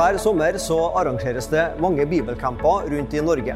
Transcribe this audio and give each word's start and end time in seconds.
Hver 0.00 0.16
sommer 0.16 0.56
så 0.56 0.76
arrangeres 0.96 1.50
det 1.52 1.62
mange 1.76 2.06
bibelcamper 2.08 2.86
rundt 2.88 3.12
i 3.14 3.20
Norge. 3.20 3.52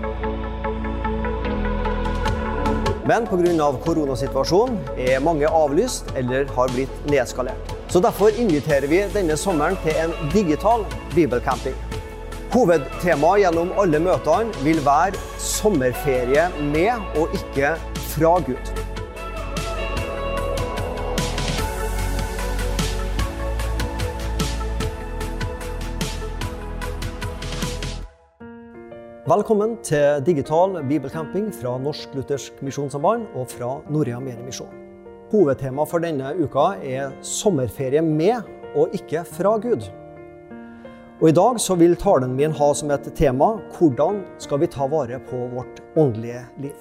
Men 3.08 3.24
pga. 3.30 3.70
koronasituasjonen 3.86 4.76
er 4.98 5.24
mange 5.24 5.48
avlyst 5.48 6.12
eller 6.16 6.44
har 6.52 6.68
blitt 6.68 7.08
nedskalert. 7.08 7.72
Så 7.88 8.00
Derfor 8.00 8.28
inviterer 8.28 8.86
vi 8.86 9.00
denne 9.14 9.36
sommeren 9.36 9.80
til 9.86 9.96
en 10.04 10.12
digital 10.34 10.84
bibelcamping. 11.14 11.80
Hovedtemaet 12.52 13.46
gjennom 13.46 13.72
alle 13.80 14.04
møtene 14.04 14.64
vil 14.66 14.84
være 14.84 15.16
sommerferie 15.38 16.50
med 16.60 17.16
og 17.16 17.32
ikke 17.40 17.76
fra 18.12 18.40
Gud. 18.44 18.83
Velkommen 29.24 29.78
til 29.80 30.18
digital 30.20 30.74
bibelcamping 30.84 31.46
fra 31.56 31.70
Norsk 31.80 32.12
Luthersk 32.12 32.58
Misjonssamband 32.60 33.30
og 33.32 33.46
fra 33.48 33.70
Norea 33.88 34.18
Mediemisjon. 34.20 34.68
Hovedtema 35.30 35.86
for 35.88 36.04
denne 36.04 36.34
uka 36.36 36.66
er 36.84 37.14
sommerferie 37.24 38.02
med 38.04 38.44
og 38.76 38.92
ikke 38.92 39.22
fra 39.24 39.54
Gud. 39.64 39.88
Og 41.22 41.30
I 41.30 41.36
dag 41.40 41.56
så 41.56 41.72
vil 41.80 41.96
talen 41.96 42.36
min 42.36 42.52
ha 42.52 42.68
som 42.76 42.92
et 42.92 43.08
tema 43.16 43.54
hvordan 43.78 44.26
skal 44.44 44.60
vi 44.60 44.68
ta 44.76 44.92
vare 44.92 45.22
på 45.30 45.40
vårt 45.56 45.80
åndelige 45.96 46.44
liv. 46.60 46.76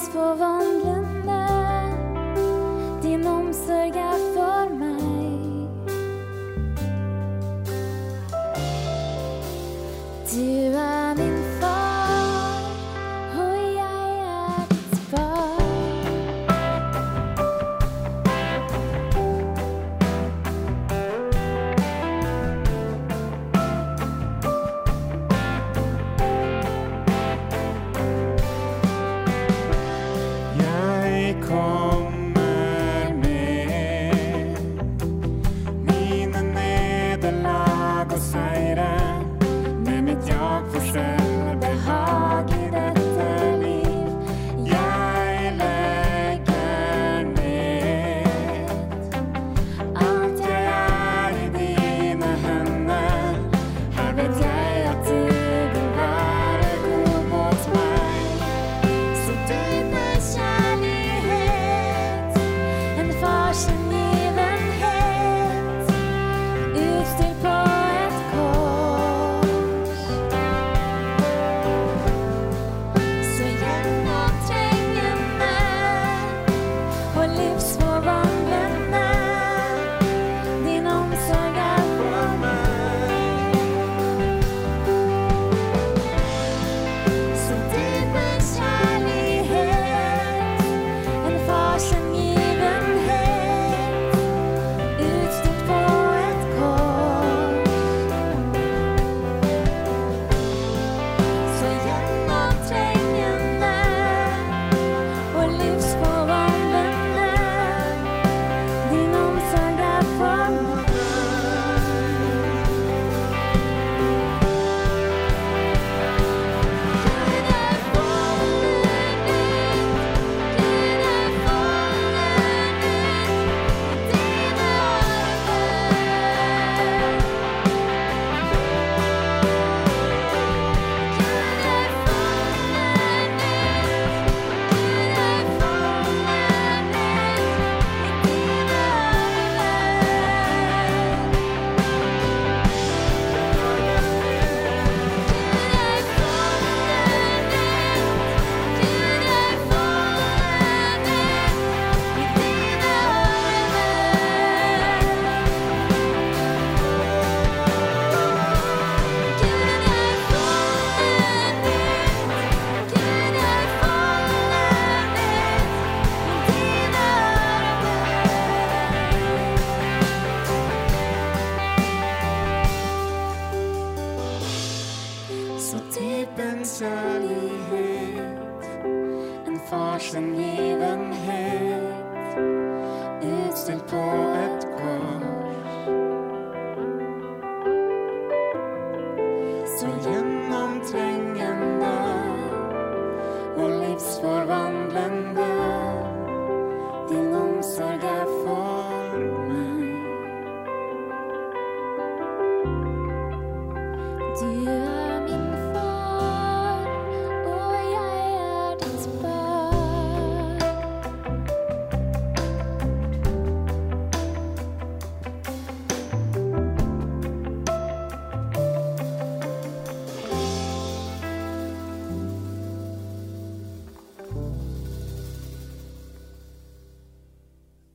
Livsforvandlende, 0.00 1.42
din 3.02 3.26
omsorg 3.26 3.96
er 3.96 4.29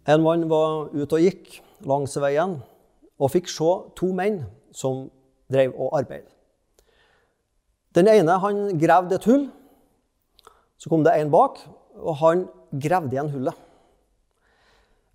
En 0.06 0.22
mann 0.22 0.46
var 0.50 0.92
ute 0.94 1.18
og 1.18 1.24
gikk 1.24 1.60
langs 1.90 2.14
veien 2.22 2.60
og 3.16 3.32
fikk 3.34 3.50
se 3.50 3.70
to 3.98 4.12
menn 4.14 4.44
som 4.76 5.08
drev 5.52 5.74
og 5.74 5.96
arbeidet. 5.98 6.30
Den 7.96 8.10
ene 8.12 8.36
han 8.44 8.76
gravde 8.80 9.16
et 9.16 9.28
hull. 9.30 9.46
Så 10.78 10.92
kom 10.92 11.06
det 11.06 11.14
en 11.16 11.32
bak, 11.32 11.62
og 11.96 12.18
han 12.20 12.42
gravde 12.70 13.16
igjen 13.16 13.32
hullet. 13.32 13.62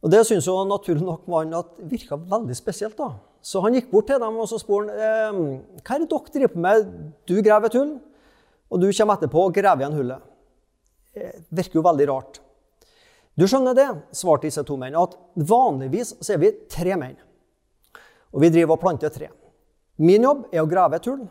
Og 0.01 0.11
Det 0.11 0.23
syntes 0.25 0.49
jo 0.49 0.63
naturlig 0.65 1.05
nok 1.05 1.27
mannen 1.29 1.59
at 1.59 1.75
virka 1.91 2.17
veldig 2.17 2.57
spesielt. 2.57 2.97
da. 2.97 3.13
Så 3.43 3.61
han 3.61 3.75
gikk 3.75 3.91
bort 3.91 4.07
til 4.07 4.19
dem 4.21 4.37
og 4.37 4.49
så 4.49 4.59
spurte 4.59 4.93
eh, 4.93 5.33
hva 5.85 5.97
er 5.97 6.01
det 6.01 6.09
dere 6.11 6.33
driver 6.35 6.57
med. 6.57 6.89
Du 7.29 7.37
graver 7.43 7.67
et 7.67 7.77
hull, 7.77 7.99
og 8.71 8.81
du 8.81 8.89
kommer 8.97 9.17
etterpå 9.17 9.45
og 9.45 9.55
graver 9.55 9.85
igjen 9.85 9.99
hullet. 9.99 10.21
Det 11.15 11.33
virker 11.51 11.81
jo 11.81 11.85
veldig 11.85 12.09
rart. 12.09 12.41
Du 13.38 13.47
skjønner 13.49 13.77
det, 13.77 13.88
svarte 14.17 14.49
disse 14.49 14.62
to 14.67 14.77
mennene, 14.79 15.03
at 15.05 15.17
vanligvis 15.49 16.17
så 16.21 16.35
er 16.35 16.41
vi 16.43 16.55
tre 16.71 16.97
menn. 16.99 17.19
Og 18.35 18.44
vi 18.44 18.50
driver 18.53 18.77
og 18.77 18.82
planter 18.82 19.12
tre. 19.15 19.31
Min 20.00 20.25
jobb 20.25 20.49
er 20.53 20.62
å 20.62 20.71
grave 20.71 20.99
et 20.99 21.06
hull. 21.11 21.27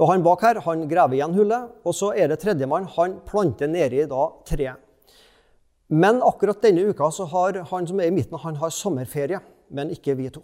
Og 0.00 0.08
han 0.08 0.22
bak 0.24 0.44
her 0.46 0.62
han 0.64 0.86
graver 0.88 1.18
igjen 1.18 1.34
hullet, 1.36 1.72
og 1.84 1.96
så 1.96 2.12
er 2.16 2.30
det 2.30 2.40
tredjemann. 2.40 2.88
Han 2.96 3.18
planter 3.26 3.68
nedi 3.68 4.06
da 4.08 4.28
treet. 4.48 4.80
Men 5.90 6.22
akkurat 6.22 6.62
denne 6.62 6.86
uka 6.86 7.08
så 7.10 7.26
har 7.32 7.58
han 7.66 7.86
som 7.88 8.00
er 8.00 8.08
i 8.08 8.14
midten, 8.14 8.38
han 8.38 8.60
har 8.60 8.70
sommerferie, 8.70 9.40
men 9.74 9.90
ikke 9.90 10.14
vi 10.14 10.28
to. 10.30 10.42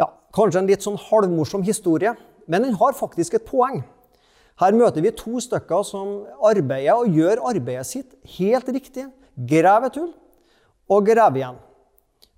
Ja, 0.00 0.08
Kanskje 0.32 0.62
en 0.62 0.70
litt 0.70 0.86
sånn 0.86 0.96
halvmorsom 0.96 1.66
historie, 1.66 2.14
men 2.48 2.64
den 2.64 2.78
har 2.80 2.96
faktisk 2.96 3.36
et 3.36 3.44
poeng. 3.44 3.82
Her 4.60 4.76
møter 4.76 5.00
vi 5.00 5.12
to 5.16 5.40
stykker 5.40 5.84
som 5.88 6.08
arbeider 6.44 6.98
og 7.00 7.14
gjør 7.16 7.40
arbeidet 7.48 7.86
sitt 7.88 8.12
helt 8.36 8.68
riktig. 8.68 9.06
Graver 9.34 9.88
et 9.88 9.96
hull 9.96 10.10
og 10.90 11.06
grev 11.06 11.38
igjen. 11.38 11.56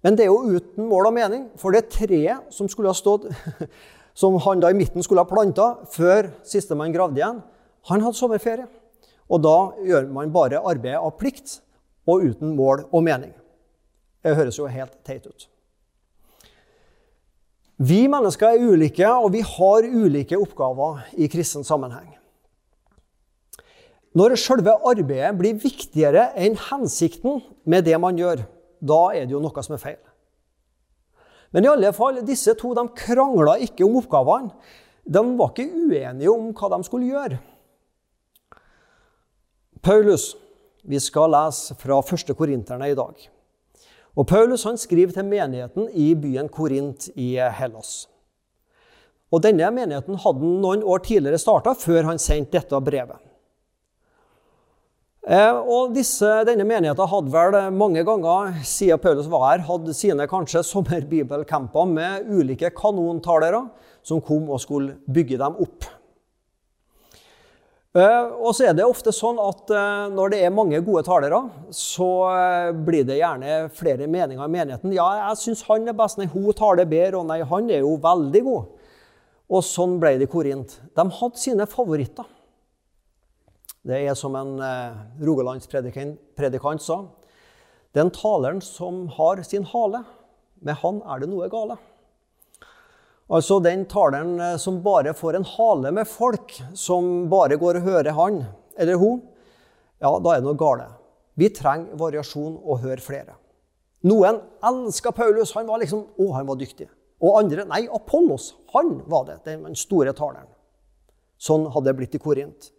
Men 0.02 0.18
det 0.18 0.26
er 0.26 0.30
jo 0.30 0.58
uten 0.58 0.86
mål 0.90 1.08
og 1.10 1.16
mening, 1.16 1.48
for 1.58 1.74
det 1.74 1.88
treet 1.94 2.50
som 2.54 2.68
skulle 2.70 2.90
ha 2.90 2.94
stått, 2.94 3.28
som 4.20 4.38
han 4.44 4.62
da 4.62 4.70
i 4.70 4.76
midten 4.76 5.02
skulle 5.02 5.22
ha 5.22 5.30
planta 5.30 5.68
før 5.94 6.30
sistemann 6.46 6.94
gravde 6.94 7.22
igjen, 7.22 7.42
han 7.90 8.04
hadde 8.04 8.18
sommerferie. 8.18 8.68
Og 9.30 9.42
da 9.42 9.56
gjør 9.86 10.10
man 10.12 10.34
bare 10.34 10.60
arbeidet 10.60 11.00
av 11.00 11.14
plikt 11.18 11.60
og 12.06 12.26
uten 12.26 12.54
mål 12.58 12.86
og 12.90 13.06
mening. 13.06 13.32
Det 14.22 14.36
høres 14.38 14.58
jo 14.58 14.70
helt 14.70 14.98
teit 15.06 15.26
ut. 15.26 15.48
Vi 17.82 18.04
mennesker 18.06 18.52
er 18.52 18.62
ulike, 18.62 19.06
og 19.08 19.32
vi 19.34 19.40
har 19.42 19.86
ulike 19.88 20.38
oppgaver 20.38 21.00
i 21.18 21.26
kristen 21.30 21.64
sammenheng. 21.66 22.12
Når 24.14 24.36
selve 24.38 24.74
arbeidet 24.86 25.32
blir 25.38 25.58
viktigere 25.58 26.28
enn 26.38 26.54
hensikten 26.68 27.40
med 27.64 27.88
det 27.88 27.98
man 27.98 28.18
gjør, 28.20 28.44
da 28.78 29.00
er 29.16 29.26
det 29.26 29.34
jo 29.34 29.40
noe 29.42 29.64
som 29.64 29.74
er 29.74 29.82
feil. 29.82 30.00
Men 31.52 31.64
i 31.66 31.72
alle 31.72 31.90
fall, 31.96 32.20
disse 32.26 32.54
to 32.60 32.74
de 32.76 32.84
krangla 32.96 33.56
ikke 33.64 33.86
om 33.86 33.98
oppgavene. 34.00 34.52
De 35.02 35.22
var 35.40 35.50
ikke 35.50 35.66
uenige 35.66 36.30
om 36.30 36.52
hva 36.54 36.70
de 36.76 36.80
skulle 36.86 37.10
gjøre. 37.10 37.40
Paulus, 39.82 40.32
vi 40.86 41.00
skal 41.02 41.32
lese 41.34 41.74
fra 41.80 41.98
1. 42.04 42.36
Korinterne 42.38 42.92
i 42.92 42.98
dag. 42.98 43.26
Og 44.12 44.26
Paulus 44.28 44.66
han 44.68 44.76
skriver 44.76 45.14
til 45.16 45.24
menigheten 45.24 45.88
i 45.96 46.12
byen 46.18 46.50
Korint 46.52 47.08
i 47.16 47.34
Hellas. 47.56 48.06
Og 49.32 49.40
Denne 49.40 49.70
menigheten 49.72 50.18
hadde 50.20 50.48
noen 50.60 50.82
år 50.84 51.00
tidligere 51.06 51.40
starta, 51.40 51.72
før 51.72 52.10
han 52.10 52.20
sendte 52.20 52.58
dette 52.58 52.80
brevet. 52.84 53.16
Eh, 55.22 55.54
og 55.54 55.94
disse, 55.96 56.28
Denne 56.44 56.66
menigheten 56.68 57.08
hadde 57.08 57.32
vel 57.32 57.56
mange 57.72 58.04
ganger 58.04 58.58
siden 58.66 59.00
Paulus 59.00 59.30
var 59.32 59.46
her, 59.46 59.64
hadde 59.70 59.96
sine 59.96 60.26
kanskje 60.28 60.64
sommerbibelcamper 60.66 61.88
med 61.88 62.28
ulike 62.28 62.72
kanontalere 62.76 63.64
som 64.04 64.20
kom 64.20 64.50
og 64.50 64.60
skulle 64.60 64.98
bygge 65.08 65.40
dem 65.40 65.56
opp. 65.62 65.88
Eh, 67.92 68.28
og 68.40 68.54
så 68.56 68.70
er 68.70 68.76
det 68.76 68.86
ofte 68.88 69.12
sånn 69.12 69.36
at 69.42 69.68
eh, 69.68 70.06
når 70.16 70.32
det 70.32 70.38
er 70.40 70.54
mange 70.54 70.78
gode 70.80 71.02
talere, 71.04 71.42
så 71.76 72.08
eh, 72.30 72.70
blir 72.72 73.04
det 73.04 73.18
gjerne 73.18 73.66
flere 73.76 74.08
meninger 74.08 74.40
i 74.40 74.52
menigheten. 74.54 74.94
Ja, 74.96 75.10
jeg 75.18 75.40
syns 75.42 75.64
han 75.66 75.84
er 75.84 75.96
best, 75.98 76.16
nei, 76.16 76.30
hun 76.32 76.48
taler 76.56 76.88
bedre, 76.88 77.20
og 77.20 77.28
nei, 77.28 77.42
han 77.44 77.68
er 77.68 77.84
jo 77.84 77.98
veldig 78.00 78.42
god. 78.48 78.88
Og 79.52 79.66
sånn 79.68 79.98
ble 80.00 80.14
det 80.16 80.30
i 80.30 80.32
Korint. 80.32 80.78
De 80.96 81.04
hadde 81.18 81.42
sine 81.42 81.68
favoritter. 81.68 82.24
Det 83.84 83.98
er 83.98 84.16
som 84.16 84.38
en 84.38 84.54
rogalandspredikant 85.20 86.80
sa. 86.80 87.00
Den 87.92 88.12
taleren 88.14 88.62
som 88.64 89.04
har 89.18 89.42
sin 89.44 89.66
hale, 89.68 90.04
med 90.62 90.78
han 90.80 91.02
er 91.04 91.20
det 91.20 91.28
noe 91.28 91.50
gale. 91.52 91.76
Altså 93.30 93.60
den 93.62 93.84
taleren 93.90 94.34
eh, 94.40 94.56
som 94.60 94.80
bare 94.84 95.14
får 95.14 95.38
en 95.38 95.46
hale 95.54 95.92
med 95.94 96.08
folk, 96.08 96.56
som 96.74 97.28
bare 97.32 97.58
går 97.60 97.80
og 97.80 97.86
hører 97.86 98.16
han 98.16 98.42
eller 98.80 98.98
hun, 98.98 99.20
ja, 100.02 100.10
da 100.18 100.32
er 100.32 100.40
det 100.40 100.48
noe 100.48 100.58
gale. 100.58 100.88
Vi 101.38 101.48
trenger 101.54 101.96
variasjon 102.00 102.58
og 102.58 102.82
høre 102.82 103.00
flere. 103.04 103.36
Noen 104.08 104.40
elska 104.66 105.12
Paulus. 105.14 105.52
Han 105.54 105.68
var 105.70 105.80
liksom, 105.80 106.02
å, 106.18 106.32
han 106.34 106.48
var 106.48 106.58
dyktig. 106.58 106.88
Og 107.22 107.38
andre 107.38 107.64
Nei, 107.70 107.84
Apollos. 107.86 108.52
Han 108.74 108.96
var 109.06 109.28
det. 109.28 109.38
Den 109.46 109.76
store 109.78 110.14
taleren. 110.16 110.50
Sånn 111.38 111.68
hadde 111.70 111.90
det 111.90 111.98
blitt 112.00 112.16
i 112.18 112.22
Korint. 112.22 112.72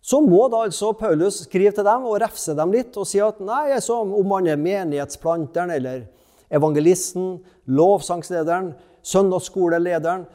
Så 0.00 0.20
må 0.24 0.46
da 0.52 0.62
altså 0.64 0.94
Paulus 0.96 1.42
skrive 1.44 1.74
til 1.76 1.84
dem 1.84 2.06
og 2.08 2.20
refse 2.22 2.54
dem 2.56 2.72
litt 2.72 2.96
og 2.96 3.08
si 3.08 3.20
at 3.20 3.40
nei, 3.44 3.76
så 3.84 3.98
om 4.00 4.32
han 4.32 4.48
er 4.48 4.60
menighetsplanteren 4.60 5.74
eller 5.74 6.06
evangelisten, 6.50 7.34
lovsangslederen, 7.68 8.72
søndagsskolelederen 9.02 10.26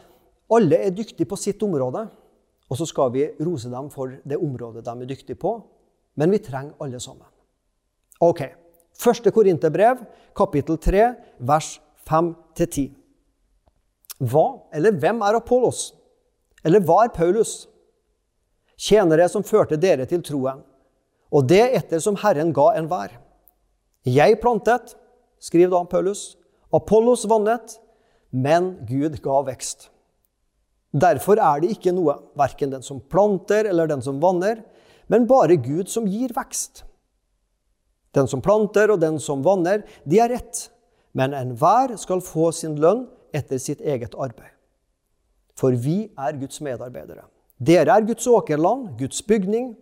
Alle 0.51 0.77
er 0.77 0.93
dyktige 0.93 1.25
på 1.25 1.37
sitt 1.39 1.63
område. 1.63 2.05
Og 2.69 2.77
så 2.77 2.85
skal 2.85 3.11
vi 3.13 3.29
rose 3.41 3.69
dem 3.69 3.89
for 3.89 4.11
det 4.25 4.37
området 4.37 4.85
de 4.85 4.91
er 4.91 5.09
dyktige 5.09 5.37
på. 5.37 5.57
Men 6.15 6.31
vi 6.31 6.37
trenger 6.37 6.73
alle 6.81 6.99
sammen. 6.99 7.27
Ok. 8.21 8.41
Første 8.95 9.31
Korinterbrev, 9.31 10.05
kapittel 10.35 10.77
3, 10.77 11.01
vers 11.39 11.81
5-10. 12.09 12.93
Hva 14.23 14.45
eller 14.73 14.95
hvem 14.95 15.19
er 15.21 15.35
Apollos? 15.35 15.89
Eller 16.63 16.79
hva 16.79 17.03
er 17.03 17.11
Paulus? 17.13 17.65
Tjenere 18.79 19.27
som 19.31 19.43
førte 19.43 19.77
dere 19.79 20.07
til 20.07 20.23
troen, 20.23 20.61
og 21.31 21.47
det 21.47 21.63
etter 21.77 22.01
som 22.03 22.17
Herren 22.19 22.51
ga 22.55 22.73
enhver. 22.75 23.13
Jeg 24.05 24.39
plantet, 24.41 24.95
skriver 25.39 25.71
da 25.71 25.83
Paulus, 25.89 26.35
Apollos 26.75 27.23
vannet, 27.29 27.77
men 28.35 28.73
Gud 28.87 29.21
ga 29.23 29.39
vekst. 29.47 29.89
Derfor 30.95 31.39
er 31.39 31.61
det 31.63 31.73
ikke 31.75 31.93
noe, 31.95 32.17
verken 32.39 32.73
den 32.73 32.83
som 32.83 32.99
planter 32.99 33.67
eller 33.69 33.87
den 33.87 34.03
som 34.03 34.19
vanner, 34.23 34.61
men 35.11 35.27
bare 35.29 35.57
Gud 35.59 35.91
som 35.91 36.07
gir 36.09 36.33
vekst. 36.35 36.83
Den 38.15 38.27
som 38.31 38.43
planter 38.43 38.91
og 38.93 39.01
den 39.03 39.19
som 39.23 39.43
vanner, 39.43 39.83
de 40.07 40.19
er 40.23 40.31
rett, 40.31 40.67
men 41.15 41.35
enhver 41.35 41.95
skal 41.99 42.23
få 42.23 42.49
sin 42.55 42.77
lønn 42.79 43.05
etter 43.35 43.59
sitt 43.59 43.83
eget 43.83 44.15
arbeid. 44.15 44.51
For 45.55 45.75
vi 45.79 46.09
er 46.19 46.35
Guds 46.39 46.59
medarbeidere. 46.63 47.23
Dere 47.55 47.95
er 47.95 48.07
Guds 48.07 48.27
åkerland, 48.27 48.97
Guds 48.99 49.21
bygning. 49.23 49.73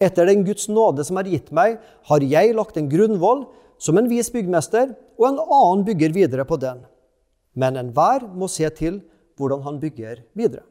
Etter 0.00 0.28
den 0.28 0.44
Guds 0.44 0.68
nåde 0.68 1.04
som 1.08 1.20
er 1.20 1.30
gitt 1.32 1.52
meg, 1.56 1.78
har 2.08 2.24
jeg 2.24 2.56
lagt 2.56 2.76
en 2.76 2.90
grunnvoll 2.92 3.46
som 3.80 3.96
en 3.96 4.08
vis 4.10 4.28
byggmester, 4.32 4.92
og 5.16 5.28
en 5.28 5.40
annen 5.40 5.84
bygger 5.88 6.12
videre 6.16 6.44
på 6.48 6.60
den. 6.60 6.82
Men 7.54 7.76
enhver 7.76 8.26
må 8.34 8.48
se 8.48 8.68
til 8.76 9.00
hvordan 9.36 9.62
han 9.62 9.80
bygger 9.80 10.22
videre. 10.34 10.64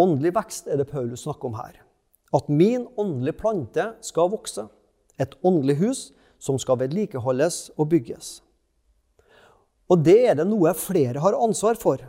Åndelig 0.00 0.32
vekst 0.34 0.70
er 0.72 0.80
det 0.80 0.88
Paulus 0.88 1.24
snakker 1.26 1.50
om 1.50 1.58
her. 1.58 1.82
At 2.32 2.48
min 2.48 2.86
åndelige 2.96 3.36
plante 3.36 3.90
skal 4.00 4.30
vokse. 4.32 4.64
Et 5.20 5.34
åndelig 5.44 5.76
hus 5.82 6.00
som 6.40 6.58
skal 6.58 6.80
vedlikeholdes 6.80 7.70
og 7.76 7.88
bygges. 7.88 8.40
Og 9.92 10.04
det 10.04 10.16
er 10.30 10.38
det 10.38 10.48
noe 10.48 10.72
flere 10.74 11.20
har 11.20 11.36
ansvar 11.36 11.76
for. 11.80 12.00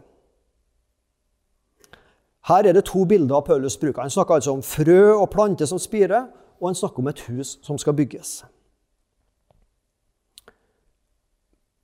Her 2.47 2.67
er 2.67 2.75
det 2.75 2.85
to 2.87 3.03
bilder 3.07 3.35
av 3.39 3.45
Paulus 3.47 3.77
bruker. 3.79 4.01
Han 4.01 4.11
snakker 4.11 4.35
altså 4.35 4.55
om 4.55 4.63
frø 4.63 5.13
og 5.15 5.29
plante 5.31 5.67
som 5.67 5.79
spirer, 5.79 6.27
og 6.59 6.69
han 6.69 6.75
snakker 6.75 7.03
om 7.03 7.11
et 7.11 7.23
hus 7.27 7.57
som 7.63 7.77
skal 7.79 7.95
bygges. 7.95 8.41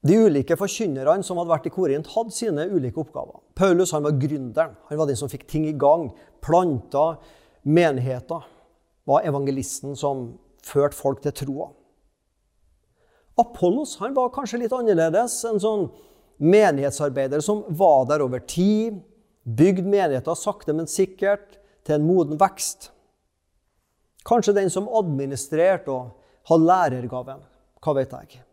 De 0.05 0.15
ulike 0.15 0.55
forkynnerne 0.55 1.25
som 1.27 1.39
hadde 1.41 1.51
vært 1.51 1.67
i 1.67 1.71
Korint, 1.73 2.07
hadde 2.13 2.31
sine 2.31 2.67
ulike 2.71 3.01
oppgaver. 3.01 3.41
Paulus 3.59 3.91
han 3.91 4.05
var 4.05 4.15
gründeren. 4.19 4.77
Han 4.87 5.01
var 5.01 5.09
den 5.09 5.19
som 5.19 5.31
fikk 5.31 5.43
ting 5.49 5.65
i 5.67 5.75
gang. 5.75 6.07
Planta 6.43 7.17
menigheter. 7.67 8.45
Var 9.09 9.27
evangelisten 9.27 9.97
som 9.99 10.37
førte 10.63 10.95
folk 10.95 11.23
til 11.25 11.35
troa. 11.35 11.69
Apollos 13.39 13.97
han 13.99 14.15
var 14.15 14.31
kanskje 14.35 14.61
litt 14.63 14.75
annerledes. 14.75 15.41
En 15.49 15.59
sånn 15.59 15.87
menighetsarbeider 16.39 17.43
som 17.43 17.65
var 17.67 18.07
der 18.07 18.23
over 18.23 18.43
tid. 18.43 19.01
Bygd 19.43 19.83
menigheter 19.83 20.37
sakte, 20.37 20.75
men 20.75 20.87
sikkert 20.87 21.59
til 21.83 21.97
en 21.97 22.07
moden 22.07 22.39
vekst. 22.39 22.93
Kanskje 24.27 24.55
den 24.55 24.71
som 24.71 24.87
administrerte 24.91 25.91
og 25.91 26.13
hadde 26.47 26.67
lærergaven. 26.69 27.43
Hva 27.83 27.95
vet 27.95 28.15
jeg. 28.15 28.43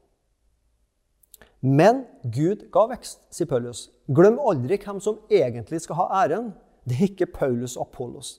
Men 1.67 2.05
Gud 2.23 2.69
ga 2.71 2.85
vekst, 2.93 3.25
sier 3.35 3.49
Paulus. 3.51 3.89
Glem 4.07 4.37
aldri 4.39 4.79
hvem 4.79 5.01
som 5.03 5.19
egentlig 5.33 5.81
skal 5.83 5.99
ha 5.99 6.07
æren. 6.23 6.53
Det 6.87 6.95
er 7.01 7.09
ikke 7.09 7.27
Paulus 7.35 7.75
og 7.75 7.89
Apollos. 7.89 8.37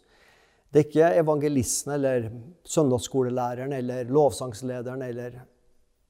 Det 0.72 0.80
er 0.80 0.88
ikke 0.88 1.10
evangelisten 1.20 1.94
eller 1.98 2.30
søndagsskolelæreren 2.68 3.74
eller 3.76 4.08
lovsangslederen 4.12 5.04
eller 5.04 5.42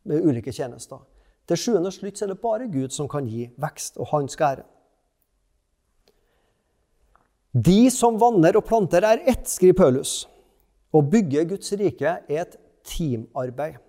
ulike 0.05 0.53
tjenester. 0.53 1.01
Til 1.47 1.61
sjuende 1.61 1.89
og 1.89 1.95
slutt 1.95 2.21
er 2.21 2.33
det 2.33 2.39
bare 2.43 2.69
Gud 2.69 2.93
som 2.93 3.09
kan 3.09 3.25
gi 3.25 3.47
vekst, 3.57 3.97
og 3.97 4.11
han 4.11 4.29
skal 4.29 4.57
ære. 4.59 4.67
De 7.53 7.89
som 7.89 8.19
vanner 8.21 8.59
og 8.59 8.67
planter, 8.67 9.01
er 9.01 9.23
ett, 9.25 9.47
skriver 9.49 9.79
Paulus. 9.79 10.27
Å 10.93 11.01
bygge 11.01 11.47
Guds 11.49 11.73
rike 11.79 12.17
er 12.29 12.41
et 12.43 12.57
teamarbeid. 12.85 13.79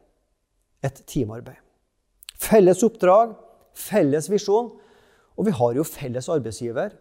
Et 0.80 1.02
teamarbeid. 1.04 1.67
Felles 2.38 2.83
oppdrag, 2.87 3.35
felles 3.75 4.28
visjon. 4.30 4.73
Og 5.38 5.47
vi 5.47 5.54
har 5.54 5.76
jo 5.78 5.87
felles 5.87 6.28
arbeidsgiver, 6.33 6.95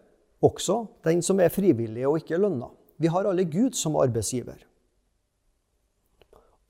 også 0.44 0.84
den 1.06 1.22
som 1.26 1.40
er 1.42 1.50
frivillig 1.50 2.06
og 2.06 2.20
ikke 2.20 2.38
lønna. 2.38 2.70
Vi 2.98 3.10
har 3.10 3.26
alle 3.26 3.46
Gud 3.46 3.74
som 3.78 3.96
arbeidsgiver. 3.98 4.60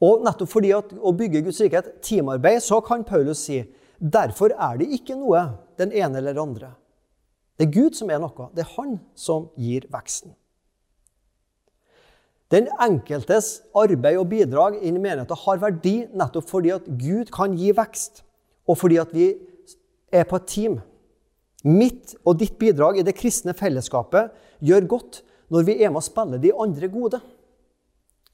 Og 0.05 0.23
nettopp 0.25 0.51
fordi 0.53 0.71
at 0.77 0.93
å 0.95 1.13
bygge 1.17 1.43
Guds 1.45 1.61
rike 1.65 1.81
er 1.81 1.87
et 1.87 2.03
teamarbeid, 2.07 2.61
så 2.63 2.79
kan 2.85 3.05
Paulus 3.05 3.43
si 3.49 3.63
derfor 3.99 4.55
er 4.55 4.79
det 4.79 4.93
ikke 4.95 5.17
noe 5.19 5.43
den 5.81 5.93
ene 5.93 6.21
eller 6.21 6.39
andre. 6.41 6.71
Det 7.59 7.67
er 7.67 7.75
Gud 7.75 7.97
som 7.99 8.11
er 8.15 8.21
noe. 8.23 8.51
Det 8.55 8.63
er 8.63 8.75
Han 8.77 9.01
som 9.19 9.49
gir 9.59 9.89
veksten. 9.91 10.37
Den 12.49 12.71
enkeltes 12.81 13.59
arbeid 13.77 14.17
og 14.17 14.31
bidrag 14.31 14.79
inn 14.81 14.97
i 14.97 15.03
menigheten 15.03 15.37
har 15.43 15.59
verdi 15.61 15.97
nettopp 16.17 16.47
fordi 16.49 16.71
at 16.73 16.87
Gud 17.01 17.29
kan 17.35 17.59
gi 17.59 17.75
vekst, 17.77 18.23
og 18.69 18.79
fordi 18.79 19.01
at 19.01 19.15
vi 19.15 19.31
er 20.13 20.29
på 20.29 20.39
et 20.39 20.49
team. 20.49 20.79
Mitt 21.67 22.15
og 22.23 22.39
ditt 22.41 22.59
bidrag 22.61 23.01
i 23.01 23.07
det 23.07 23.17
kristne 23.19 23.55
fellesskapet 23.57 24.31
gjør 24.65 24.87
godt 24.93 25.23
når 25.53 25.67
vi 25.67 25.79
er 25.81 25.91
med 25.91 26.03
å 26.03 26.07
spille 26.07 26.41
de 26.43 26.53
andre 26.55 26.91
gode. 26.93 27.21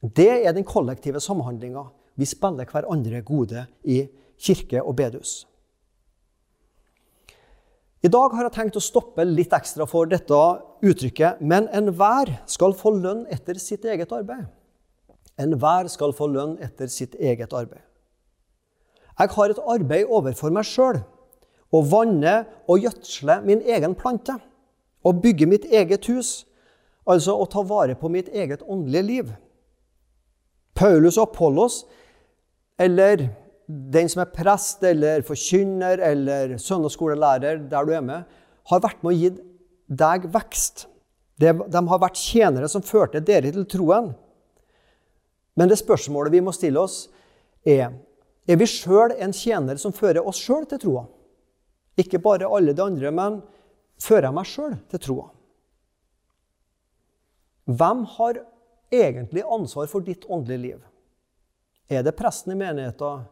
Det 0.04 0.44
er 0.44 0.52
den 0.52 0.66
kollektive 0.68 1.22
samhandlinga. 1.22 1.86
Vi 2.18 2.28
spiller 2.28 2.68
hverandre 2.68 3.22
gode 3.26 3.64
i 3.88 4.04
kirke 4.38 4.82
og 4.82 4.96
bedehus. 4.98 5.44
I 8.04 8.10
dag 8.12 8.34
har 8.36 8.44
jeg 8.44 8.52
tenkt 8.58 8.76
å 8.76 8.84
stoppe 8.84 9.24
litt 9.24 9.54
ekstra 9.56 9.86
for 9.88 10.10
dette 10.10 10.36
uttrykket. 10.84 11.40
Men 11.40 11.70
enhver 11.72 12.34
skal 12.50 12.76
få 12.76 12.92
lønn 12.98 13.24
etter 13.32 13.56
sitt 13.62 13.86
eget 13.88 14.12
arbeid. 14.12 14.44
Enhver 15.40 15.88
skal 15.88 16.12
få 16.14 16.28
lønn 16.28 16.58
etter 16.62 16.90
sitt 16.92 17.16
eget 17.16 17.56
arbeid. 17.56 17.80
Jeg 19.18 19.30
har 19.36 19.52
et 19.52 19.62
arbeid 19.70 20.10
overfor 20.10 20.54
meg 20.54 20.66
sjøl. 20.66 20.98
Å 21.74 21.80
vanne 21.90 22.34
og 22.70 22.82
gjødsle 22.82 23.40
min 23.46 23.62
egen 23.62 23.94
plante. 23.98 24.36
Å 25.04 25.12
bygge 25.12 25.48
mitt 25.50 25.66
eget 25.70 26.06
hus. 26.10 26.42
Altså 27.06 27.36
å 27.36 27.46
ta 27.50 27.62
vare 27.66 27.96
på 27.98 28.10
mitt 28.10 28.30
eget 28.32 28.62
åndelige 28.62 29.06
liv. 29.06 29.32
Paulus 30.74 31.18
og 31.20 31.28
Apollos, 31.28 31.84
eller 32.80 33.28
den 33.68 34.08
som 34.10 34.24
er 34.24 34.32
prest 34.34 34.82
eller 34.84 35.22
forkynner 35.24 36.00
eller 36.02 36.56
søndagsskolelærer 36.60 37.62
der 37.70 37.86
du 37.86 37.92
er 37.94 38.02
med, 38.04 38.24
har 38.70 38.82
vært 38.82 39.04
med 39.04 39.12
å 39.12 39.18
gi 39.18 39.30
deg 39.86 40.26
vekst. 40.34 40.86
De 41.38 41.52
har 41.52 42.02
vært 42.02 42.20
tjenere 42.20 42.68
som 42.70 42.84
førte 42.84 43.22
dere 43.22 43.52
til 43.52 43.66
troen. 43.68 44.12
Men 45.54 45.70
det 45.70 45.78
spørsmålet 45.78 46.34
vi 46.34 46.42
må 46.42 46.54
stille 46.54 46.82
oss, 46.82 47.06
er 47.64 47.94
er 48.46 48.58
vi 48.60 48.68
sjøl 48.68 49.14
en 49.16 49.32
tjener 49.32 49.78
som 49.80 49.94
fører 49.96 50.26
oss 50.26 50.40
sjøl 50.42 50.66
til 50.68 50.82
troa. 50.82 51.04
Ikke 52.00 52.20
bare 52.22 52.50
alle 52.50 52.74
de 52.74 52.82
andre, 52.82 53.12
men 53.14 53.40
fører 54.02 54.28
jeg 54.28 54.36
meg 54.36 54.50
sjøl 54.50 54.74
til 54.90 55.02
troa? 55.06 55.28
Hvem 57.64 58.04
har 58.18 58.42
egentlig 58.92 59.44
ansvar 59.48 59.88
for 59.88 60.04
ditt 60.04 60.26
åndelige 60.28 60.64
liv? 60.66 60.80
Er 61.88 62.04
det 62.04 62.16
presten 62.18 62.52
i 62.52 62.58
menigheten? 62.60 63.24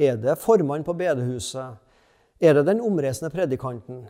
Er 0.00 0.16
det 0.20 0.38
formannen 0.40 0.86
på 0.86 0.96
bedehuset? 0.96 1.80
Er 2.40 2.56
det 2.56 2.66
den 2.66 2.80
omreisende 2.82 3.30
predikanten? 3.32 4.06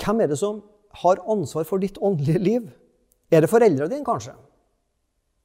Hvem 0.00 0.22
er 0.24 0.30
det 0.30 0.38
som 0.40 0.62
har 1.02 1.20
ansvar 1.28 1.66
for 1.68 1.82
ditt 1.82 2.00
åndelige 2.00 2.40
liv? 2.40 2.70
Er 3.30 3.44
det 3.44 3.50
foreldrene 3.52 3.90
dine, 3.92 4.06
kanskje? 4.06 4.34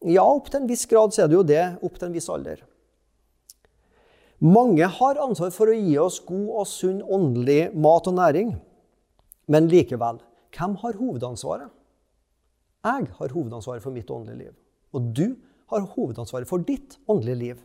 Ja, 0.06 0.24
opp 0.24 0.50
til 0.50 0.62
en 0.62 0.70
viss 0.70 0.86
grad 0.90 1.14
så 1.14 1.26
er 1.26 1.30
det 1.30 1.38
jo 1.38 1.46
det. 1.46 1.66
Opp 1.86 2.00
til 2.00 2.10
en 2.10 2.16
viss 2.16 2.30
alder. 2.32 2.64
Mange 4.44 4.88
har 4.98 5.20
ansvar 5.24 5.51
for 5.56 5.72
å 5.72 5.77
gi 5.77 5.96
oss 6.01 6.20
god 6.27 6.48
og 6.62 6.68
sunn 6.68 7.00
åndelig 7.01 7.70
mat 7.72 8.08
og 8.10 8.18
næring. 8.18 8.56
Men 9.48 9.70
likevel, 9.72 10.20
hvem 10.56 10.75
har 10.82 10.98
hovedansvaret? 11.00 11.72
Jeg 12.86 13.08
har 13.18 13.34
hovedansvaret 13.34 13.84
for 13.84 13.96
mitt 13.96 14.12
åndelige 14.12 14.38
liv. 14.44 14.54
Og 14.94 15.12
du 15.15 15.36
har 15.72 15.88
hovedansvaret 15.96 16.50
for 16.50 16.62
ditt 16.62 16.98
åndelige 17.08 17.39
liv. 17.39 17.62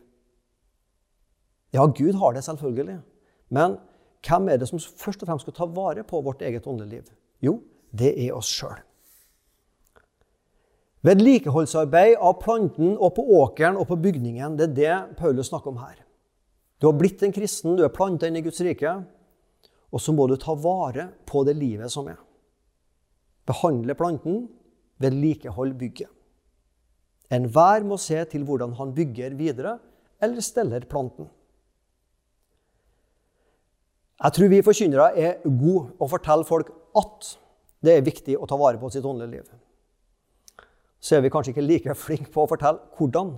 Ja, 1.73 1.85
Gud 1.85 2.13
har 2.19 2.33
det 2.33 2.43
selvfølgelig. 2.43 2.99
Men 3.49 3.77
hvem 4.27 4.49
er 4.49 4.57
det 4.57 4.69
som 4.69 4.79
først 4.79 5.21
og 5.23 5.29
fremst 5.29 5.45
skal 5.47 5.57
ta 5.57 5.65
vare 5.65 6.03
på 6.07 6.21
vårt 6.21 6.41
eget 6.41 6.67
åndelige 6.67 7.01
liv? 7.01 7.11
Jo, 7.41 7.59
det 7.91 8.13
er 8.15 8.33
oss 8.35 8.49
sjøl. 8.49 8.79
Vedlikeholdsarbeid 11.01 12.19
av 12.21 12.37
planten 12.41 12.93
og 12.93 13.15
på 13.17 13.25
åkeren 13.41 13.77
og 13.77 13.87
på 13.89 13.97
bygningen, 13.97 14.57
det 14.57 14.69
er 14.69 14.75
det 14.77 15.17
Paulus 15.17 15.49
snakker 15.49 15.73
om 15.73 15.79
her. 15.81 15.97
Du 16.81 16.87
har 16.87 16.97
blitt 16.97 17.21
en 17.21 17.33
kristen, 17.33 17.75
du 17.77 17.83
er 17.85 17.93
planta 17.93 18.25
inn 18.25 18.39
i 18.39 18.41
Guds 18.41 18.57
rike, 18.65 18.95
og 19.91 20.01
så 20.01 20.15
må 20.17 20.25
du 20.25 20.33
ta 20.41 20.55
vare 20.57 21.11
på 21.29 21.43
det 21.45 21.53
livet 21.59 21.93
som 21.93 22.07
er. 22.09 22.17
Behandle 23.45 23.93
planten, 23.97 24.47
vedlikehold 25.01 25.75
bygget. 25.77 26.09
Enhver 27.31 27.85
må 27.85 27.99
se 28.01 28.17
til 28.33 28.47
hvordan 28.47 28.73
han 28.79 28.95
bygger 28.97 29.37
videre 29.37 29.77
eller 30.21 30.43
steller 30.43 30.87
planten. 30.89 31.29
Jeg 34.21 34.35
tror 34.35 34.51
vi 34.51 34.65
forkynnere 34.65 35.07
er 35.17 35.37
gode 35.45 35.85
å 36.01 36.09
fortelle 36.09 36.45
folk 36.45 36.73
at 36.97 37.31
det 37.81 37.95
er 37.95 38.05
viktig 38.05 38.35
å 38.37 38.49
ta 38.49 38.57
vare 38.57 38.81
på 38.81 38.89
sitt 38.93 39.05
åndelige 39.05 39.37
liv. 39.37 39.53
Så 41.01 41.17
er 41.17 41.23
vi 41.23 41.31
kanskje 41.33 41.53
ikke 41.53 41.65
like 41.65 41.97
flinke 41.97 42.33
på 42.33 42.43
å 42.43 42.49
fortelle 42.49 42.89
hvordan, 42.97 43.33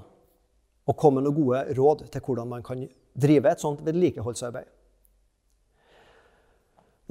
og 0.84 1.00
komme 1.00 1.22
med 1.22 1.30
noen 1.30 1.38
gode 1.38 1.62
råd 1.78 2.08
til 2.12 2.24
hvordan 2.24 2.50
man 2.56 2.64
kan 2.66 2.88
drive 3.14 3.52
et 3.52 3.62
sånt 3.62 3.84
vedlikeholdsarbeid. 3.86 4.70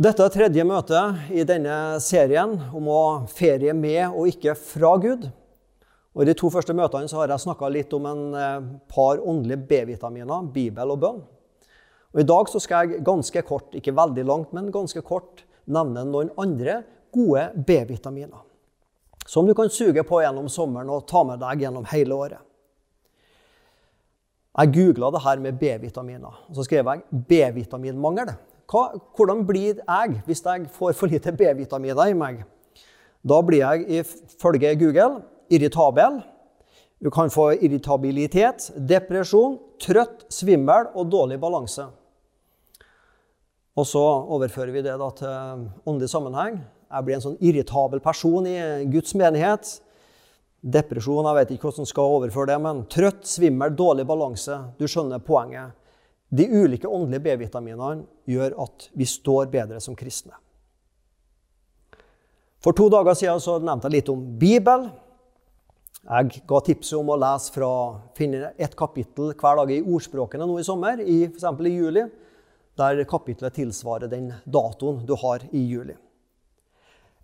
Dette 0.03 0.25
er 0.25 0.33
tredje 0.33 0.65
møte 0.67 1.01
i 1.31 1.45
denne 1.47 2.01
serien 2.03 2.55
om 2.75 2.89
å 2.91 3.03
ferie 3.31 3.75
med 3.77 4.07
og 4.09 4.31
ikke 4.31 4.55
fra 4.59 4.97
Gud. 5.03 5.29
Og 6.13 6.25
I 6.25 6.29
de 6.29 6.35
to 6.37 6.49
første 6.53 6.75
møtene 6.77 7.09
så 7.09 7.21
har 7.21 7.33
jeg 7.33 7.45
snakka 7.45 7.69
litt 7.73 7.93
om 7.97 8.09
en 8.09 8.23
eh, 8.37 8.65
par 8.91 9.21
åndelige 9.21 9.63
B-vitaminer, 9.69 10.49
Bibel 10.53 10.93
og 10.93 11.01
bønn. 11.05 11.21
Og 12.13 12.21
I 12.21 12.27
dag 12.29 12.51
så 12.53 12.61
skal 12.61 12.89
jeg 12.89 13.05
ganske 13.05 13.43
kort, 13.49 13.71
ikke 13.77 13.95
veldig 13.97 14.25
langt, 14.29 14.53
men 14.57 14.73
ganske 14.73 15.01
kort, 15.07 15.45
nevne 15.65 16.05
noen 16.09 16.33
andre 16.41 16.83
gode 17.15 17.47
B-vitaminer. 17.69 18.43
Som 19.29 19.47
du 19.47 19.55
kan 19.57 19.71
suge 19.73 20.03
på 20.05 20.21
gjennom 20.25 20.49
sommeren 20.53 20.91
og 20.93 21.07
ta 21.09 21.23
med 21.25 21.41
deg 21.41 21.65
gjennom 21.65 21.87
hele 21.93 22.17
året. 22.17 22.41
Jeg 24.53 24.73
googla 24.75 25.11
det 25.15 25.23
her 25.25 25.39
med 25.41 25.59
B-vitaminer, 25.61 26.41
og 26.49 26.57
så 26.57 26.65
skrev 26.67 26.89
jeg 26.91 27.23
B-vitaminmangel. 27.29 28.35
Hvordan 28.69 29.47
blir 29.49 29.81
jeg 29.81 30.23
hvis 30.27 30.45
jeg 30.45 30.67
får 30.73 30.93
for 30.97 31.07
lite 31.07 31.33
B-vitaminer 31.33 32.11
i 32.11 32.17
meg? 32.17 32.43
Da 33.25 33.41
blir 33.41 33.65
jeg 33.65 34.03
ifølge 34.03 34.75
Google 34.77 35.23
irritabel, 35.51 36.23
Du 37.03 37.11
kan 37.11 37.31
få 37.35 37.49
irritabilitet, 37.59 38.69
depresjon, 38.89 39.57
trøtt, 39.83 40.21
svimmel 40.31 40.87
og 40.95 41.09
dårlig 41.11 41.41
balanse. 41.43 41.89
Og 43.75 43.87
så 43.87 44.03
overfører 44.31 44.71
vi 44.71 44.85
det 44.87 44.95
til 45.19 45.65
åndelig 45.83 46.11
sammenheng. 46.13 46.61
Jeg 46.93 47.05
blir 47.05 47.17
en 47.17 47.25
sånn 47.25 47.41
irritabel 47.41 48.01
person 48.05 48.47
i 48.47 48.55
Guds 48.93 49.17
menighet. 49.19 49.81
Depresjon, 50.63 51.27
jeg 51.27 51.39
vet 51.41 51.53
ikke 51.57 51.67
hvordan 51.67 51.83
jeg 51.83 51.91
skal 51.91 52.17
overføre 52.17 52.53
det, 52.53 52.59
men 52.63 52.85
trøtt, 52.91 53.25
svimmel, 53.27 53.73
dårlig 53.75 54.07
balanse. 54.07 54.59
Du 54.79 54.87
skjønner 54.87 55.23
poenget. 55.25 55.75
De 56.33 56.47
ulike 56.47 56.89
åndelige 56.89 57.25
B-vitaminene 57.27 58.07
gjør 58.31 58.55
at 58.63 58.87
vi 58.97 59.09
står 59.09 59.51
bedre 59.53 59.83
som 59.83 59.97
kristne. 59.99 60.39
For 62.63 62.77
to 62.79 62.87
dager 62.95 63.19
siden 63.19 63.43
så 63.43 63.59
nevnte 63.59 63.91
jeg 63.91 63.99
litt 63.99 64.13
om 64.13 64.23
Bibel. 64.39 64.87
Jeg 66.03 66.45
ga 66.47 66.61
tipset 66.63 66.95
om 66.99 67.11
å 67.11 67.19
lese 67.19 67.51
fra, 67.55 67.73
finne 68.15 68.53
et 68.55 68.79
kapittel 68.79 69.35
hver 69.35 69.59
dag 69.59 69.75
i 69.75 69.83
ordspråkene 69.83 70.47
nå 70.47 70.61
i 70.61 70.67
sommer, 70.67 71.03
i, 71.03 71.25
f.eks. 71.27 71.47
i 71.67 71.75
juli, 71.75 72.07
der 72.79 73.03
kapitlet 73.11 73.59
tilsvarer 73.59 74.11
den 74.11 74.31
datoen 74.47 75.03
du 75.07 75.15
har 75.19 75.43
i 75.51 75.67
juli. 75.67 75.99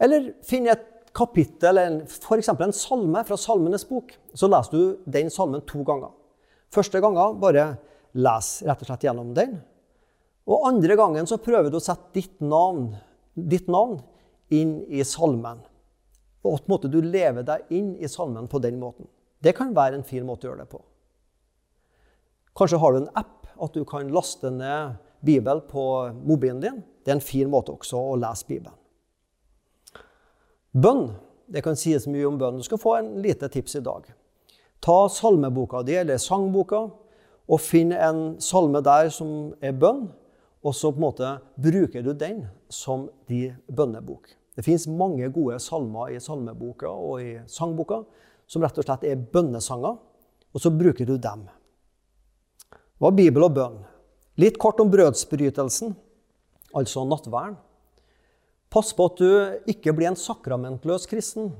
Eller 0.03 0.33
finne 0.47 0.75
et 0.75 0.87
kapittel, 1.17 1.79
f.eks. 2.07 2.49
en 2.49 2.75
salme 2.75 3.25
fra 3.25 3.37
Salmenes 3.37 3.87
bok. 3.89 4.13
Så 4.35 4.49
leser 4.51 4.75
du 4.75 5.11
den 5.11 5.31
salmen 5.31 5.65
to 5.67 5.83
ganger. 5.87 6.13
Første 6.75 7.01
gangen 7.01 7.41
bare 7.41 7.71
les 8.19 8.51
rett 8.67 8.85
og 8.85 8.91
slett 8.91 9.07
gjennom 9.09 9.33
den. 9.37 9.59
Og 10.49 10.65
andre 10.69 10.97
gangen 10.97 11.29
så 11.29 11.41
prøver 11.41 11.71
du 11.71 11.79
å 11.79 11.85
sette 11.85 12.13
ditt 12.17 12.41
navn, 12.41 12.95
ditt 13.35 13.69
navn 13.69 13.99
inn 14.55 14.81
i 14.89 15.05
salmen. 15.05 15.61
Og 16.47 16.61
at 16.61 16.71
måte, 16.71 16.89
du 16.89 17.01
lever 17.05 17.45
deg 17.45 17.73
inn 17.75 17.95
i 18.01 18.09
salmen 18.09 18.49
på 18.49 18.61
den 18.65 18.79
måten. 18.81 19.09
Det 19.45 19.55
kan 19.57 19.75
være 19.77 19.99
en 19.99 20.07
fin 20.07 20.25
måte 20.27 20.47
å 20.47 20.53
gjøre 20.53 20.65
det 20.65 20.73
på. 20.73 20.81
Kanskje 22.59 22.81
har 22.83 22.95
du 22.95 23.03
en 23.03 23.13
app 23.19 23.47
at 23.59 23.75
du 23.75 23.85
kan 23.87 24.11
laste 24.15 24.51
ned 24.51 24.97
Bibelen 25.21 25.63
på 25.69 25.85
mobilen 26.27 26.63
din. 26.63 26.83
Det 27.05 27.13
er 27.13 27.19
en 27.19 27.25
fin 27.25 27.51
måte 27.51 27.75
også 27.75 28.01
å 28.13 28.17
lese 28.19 28.47
Bibelen. 28.49 28.75
Bønn. 30.73 31.11
Det 31.49 31.63
kan 31.65 31.77
sies 31.81 32.05
mye 32.11 32.27
om 32.29 32.37
bønn. 32.39 32.59
Du 32.61 32.67
skal 32.67 32.81
få 32.81 32.95
en 32.99 33.15
lite 33.25 33.49
tips 33.49 33.79
i 33.79 33.85
dag. 33.85 34.09
Ta 34.85 35.09
salmeboka 35.09 35.83
di 35.83 35.97
eller 35.97 36.21
sangboka 36.21 36.83
og 37.49 37.61
finn 37.65 37.95
en 37.97 38.37
salme 38.45 38.83
der 38.85 39.09
som 39.11 39.55
er 39.65 39.73
bønn, 39.73 40.05
og 40.63 40.75
så 40.75 40.91
på 40.93 41.01
en 41.01 41.07
måte 41.07 41.31
bruker 41.57 42.05
du 42.05 42.13
den 42.13 42.45
som 42.69 43.09
din 43.31 43.57
bønnebok. 43.73 44.29
Det 44.59 44.65
fins 44.67 44.89
mange 44.91 45.29
gode 45.33 45.57
salmer 45.63 46.13
i 46.13 46.21
salmeboka 46.21 46.91
og 46.91 47.23
i 47.23 47.39
sangboka 47.49 48.03
som 48.49 48.65
rett 48.65 48.79
og 48.81 48.85
slett 48.85 49.07
er 49.09 49.21
bønnesanger, 49.33 49.97
og 50.53 50.61
så 50.61 50.73
bruker 50.75 51.07
du 51.09 51.17
dem. 51.17 51.47
Hva 52.99 53.09
er 53.13 53.17
Bibel 53.17 53.47
og 53.47 53.55
bønn? 53.57 53.81
Litt 54.39 54.59
kort 54.61 54.81
om 54.83 54.91
brødsbrytelsen, 54.91 55.95
altså 56.77 57.05
nattverden. 57.09 57.57
Pass 58.69 58.93
på 58.93 59.07
at 59.09 59.21
du 59.21 59.71
ikke 59.71 59.95
blir 59.97 60.11
en 60.11 60.19
sakramentløs 60.19 61.09
kristen. 61.09 61.53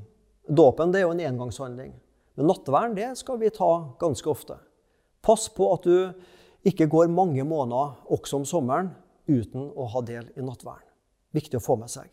Dåpen 0.49 0.93
det 0.93 1.03
er 1.03 1.07
jo 1.07 1.15
en 1.15 1.25
engangshandling. 1.25 1.93
Men 2.37 2.51
nattverden 2.53 2.97
det 2.99 3.09
skal 3.21 3.41
vi 3.41 3.53
ta 3.53 3.71
ganske 4.01 4.29
ofte. 4.31 4.59
Pass 5.25 5.49
på 5.53 5.71
at 5.73 5.89
du 5.89 6.69
ikke 6.69 6.89
går 6.91 7.11
mange 7.13 7.45
måneder, 7.47 7.97
også 8.13 8.41
om 8.41 8.45
sommeren, 8.49 8.93
uten 9.29 9.71
å 9.77 9.89
ha 9.93 10.03
del 10.05 10.29
i 10.37 10.45
nattverden. 10.45 10.85
Viktig 11.37 11.59
å 11.59 11.65
få 11.65 11.77
med 11.81 11.91
seg. 11.93 12.09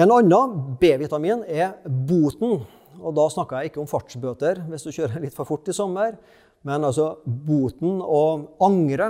En 0.00 0.12
annen 0.12 0.76
B-vitamin 0.80 1.44
er 1.46 1.76
boten. 1.84 2.62
Og 3.02 3.16
da 3.16 3.26
snakker 3.32 3.60
jeg 3.60 3.72
ikke 3.72 3.82
om 3.82 3.88
fartsbøter 3.90 4.62
hvis 4.68 4.84
du 4.86 4.92
kjører 4.92 5.22
litt 5.24 5.36
for 5.36 5.48
fort 5.48 5.68
i 5.68 5.74
sommer, 5.76 6.18
men 6.66 6.84
altså 6.86 7.14
boten 7.24 8.00
og 8.04 8.62
angre. 8.62 9.08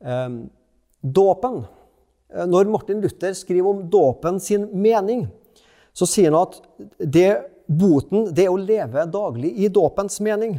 Eh, 0.00 0.36
dåpen. 1.02 1.62
Eh, 2.32 2.46
når 2.48 2.70
Martin 2.72 3.00
Luther 3.02 3.34
skriver 3.36 3.70
om 3.70 3.84
dåpen 3.90 4.40
sin 4.40 4.68
mening, 4.72 5.26
så 5.92 6.08
sier 6.08 6.32
han 6.32 6.40
at 6.42 6.58
det, 6.98 7.30
boten 7.66 8.30
det 8.34 8.46
er 8.46 8.52
å 8.52 8.60
leve 8.60 9.06
daglig 9.12 9.52
i 9.60 9.68
dåpens 9.72 10.20
mening. 10.24 10.58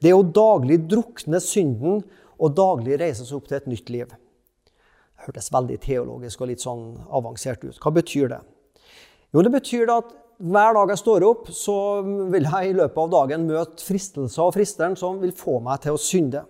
Det 0.00 0.12
er 0.12 0.16
å 0.16 0.24
daglig 0.24 0.80
drukne 0.88 1.42
synden 1.44 2.00
og 2.40 2.54
daglig 2.56 3.00
reise 3.00 3.26
seg 3.26 3.40
opp 3.40 3.50
til 3.50 3.58
et 3.58 3.68
nytt 3.68 3.90
liv. 3.92 4.08
Det 4.08 5.26
hørtes 5.26 5.50
veldig 5.52 5.76
teologisk 5.82 6.40
og 6.40 6.48
litt 6.48 6.62
sånn 6.64 6.86
avansert 7.12 7.66
ut. 7.66 7.76
Hva 7.82 7.92
betyr 7.92 8.30
det? 8.32 8.40
Jo, 9.34 9.42
det 9.44 9.52
betyr 9.52 9.92
at 9.92 10.14
hver 10.40 10.72
dag 10.72 10.94
jeg 10.94 11.02
står 11.02 11.26
opp, 11.26 11.50
så 11.52 11.74
vil 12.32 12.46
jeg 12.48 12.70
i 12.70 12.76
løpet 12.78 13.02
av 13.02 13.10
dagen 13.12 13.44
møte 13.44 13.84
fristelser 13.84 14.46
og 14.46 14.54
fristeren 14.56 14.96
som 14.96 15.18
vil 15.20 15.34
få 15.36 15.58
meg 15.60 15.82
til 15.84 15.98
å 15.98 16.00
synde. 16.00 16.46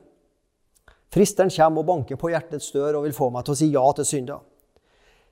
Fristeren 1.10 1.50
kommer 1.50 1.82
og 1.82 1.88
banker 1.88 2.20
på 2.20 2.30
hjertets 2.30 2.70
dør 2.70 3.00
og 3.00 3.08
vil 3.08 3.16
få 3.16 3.32
meg 3.34 3.48
til 3.48 3.56
å 3.56 3.58
si 3.58 3.72
ja 3.74 3.82
til 3.98 4.06
synda. 4.06 4.38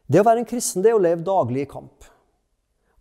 Det 0.09 0.23
å 0.23 0.25
være 0.25 0.43
en 0.43 0.49
kristen 0.49 0.85
det 0.85 0.93
er 0.93 0.97
å 0.97 1.05
leve 1.05 1.25
daglig 1.25 1.67
i 1.67 1.71
kamp. 1.71 2.07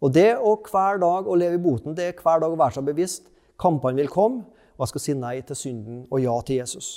Og 0.04 0.14
det 0.14 0.36
å 0.36 0.58
hver 0.68 1.00
dag 1.02 1.28
å 1.28 1.36
leve 1.40 1.58
i 1.58 1.64
boten, 1.64 1.96
det 1.98 2.06
er 2.12 2.22
hver 2.22 2.44
dag 2.44 2.54
å 2.54 2.60
være 2.60 2.78
seg 2.78 2.88
bevisst. 2.90 3.30
Kampene 3.58 3.98
vil 4.04 4.12
komme, 4.12 4.44
og 4.76 4.84
jeg 4.84 4.92
skal 4.92 5.04
si 5.04 5.16
nei 5.18 5.38
til 5.48 5.58
synden 5.58 6.04
og 6.12 6.22
ja 6.22 6.36
til 6.46 6.60
Jesus. 6.60 6.90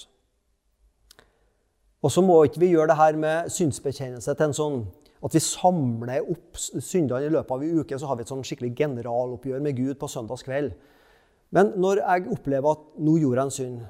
Og 2.04 2.12
så 2.12 2.24
må 2.24 2.42
ikke 2.44 2.60
vi 2.62 2.72
gjøre 2.72 2.90
det 2.90 2.98
her 2.98 3.16
med 3.20 3.52
synsbekjennelse 3.52 4.34
til 4.34 4.48
en 4.48 4.56
sånn 4.56 4.80
at 5.20 5.34
vi 5.36 5.42
samler 5.44 6.24
opp 6.32 6.56
syndene 6.56 7.26
i 7.28 7.32
løpet 7.32 7.52
av 7.52 7.64
en 7.64 7.80
uke, 7.80 7.98
så 8.00 8.08
har 8.08 8.16
vi 8.16 8.24
et 8.24 8.32
sånn 8.32 8.44
skikkelig 8.44 8.72
generaloppgjør 8.78 9.64
med 9.64 9.76
Gud 9.76 9.98
på 10.00 10.08
søndagskveld. 10.08 10.72
Men 11.52 11.74
når 11.80 12.00
jeg 12.00 12.30
opplever 12.32 12.72
at 12.72 12.86
nå 13.04 13.18
gjorde 13.20 13.42
jeg 13.42 13.50
en 13.50 13.56
synd, 13.56 13.82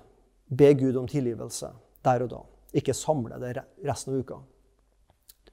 be 0.51 0.73
Gud 0.75 0.99
om 0.99 1.07
tilgivelse 1.11 1.71
der 2.07 2.25
og 2.27 2.33
da. 2.33 2.41
Ikke 2.75 2.97
samle 2.97 3.39
det 3.43 3.61
resten 3.87 4.15
av 4.15 4.25
uka. 4.25 4.41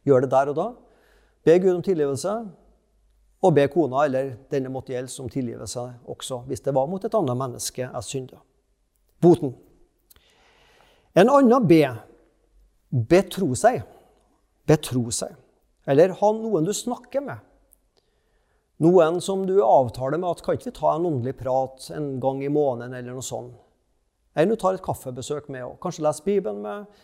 Gjør 0.08 0.24
det 0.24 0.32
der 0.32 0.52
og 0.54 0.58
da. 0.58 0.68
Be 1.48 1.60
Gud 1.60 1.76
om 1.76 1.84
tilgivelse, 1.84 2.34
og 3.44 3.54
be 3.54 3.68
kona 3.70 4.06
eller 4.08 4.34
denne 4.52 4.72
måtte 4.74 4.96
gjelde 4.96 5.12
som 5.14 5.30
tilgivelse 5.30 5.84
også, 6.10 6.42
hvis 6.50 6.64
det 6.66 6.74
var 6.76 6.88
mot 6.90 7.04
et 7.06 7.16
annet 7.16 7.38
menneske 7.38 7.84
jeg 7.86 8.08
synda. 8.08 8.40
Boten. 9.22 9.54
En 11.18 11.30
annen 11.34 11.68
be 11.70 11.82
betro 12.90 13.54
seg. 13.58 13.84
Betro 14.68 15.10
seg. 15.14 15.36
Eller 15.88 16.16
ha 16.20 16.32
noen 16.36 16.66
du 16.68 16.74
snakker 16.76 17.24
med. 17.24 17.44
Noen 18.84 19.22
som 19.24 19.46
du 19.48 19.56
avtaler 19.66 20.20
med 20.22 20.30
at 20.30 20.44
kan 20.46 20.58
ikke 20.58 20.70
vi 20.70 20.76
ta 20.78 20.92
en 20.94 21.08
åndelig 21.10 21.38
prat 21.40 21.88
en 21.96 22.18
gang 22.22 22.44
i 22.46 22.52
måneden 22.54 22.94
eller 22.94 23.16
noe 23.16 23.26
sånt. 23.26 23.56
Eller 24.38 24.54
du 24.54 24.62
tar 24.62 24.78
et 24.78 24.86
kaffebesøk 24.86 25.48
med, 25.50 25.64
og 25.66 25.80
kanskje 25.82 26.04
leser 26.06 26.26
Bibelen 26.28 26.60
med, 26.62 27.00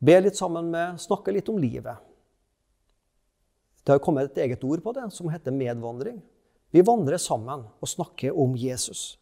be 0.00 0.14
litt 0.24 0.38
sammen 0.38 0.70
med, 0.72 0.96
snakke 1.02 1.34
litt 1.36 1.50
om 1.52 1.58
livet. 1.60 2.00
Det 3.88 3.94
har 3.94 4.02
kommet 4.04 4.26
et 4.28 4.42
eget 4.44 4.64
ord 4.68 4.82
på 4.84 4.92
det, 4.92 5.06
som 5.16 5.30
heter 5.32 5.54
medvandring. 5.56 6.18
Vi 6.76 6.82
vandrer 6.84 7.16
sammen 7.16 7.62
og 7.80 7.88
snakker 7.88 8.36
om 8.36 8.52
Jesus. 8.52 9.16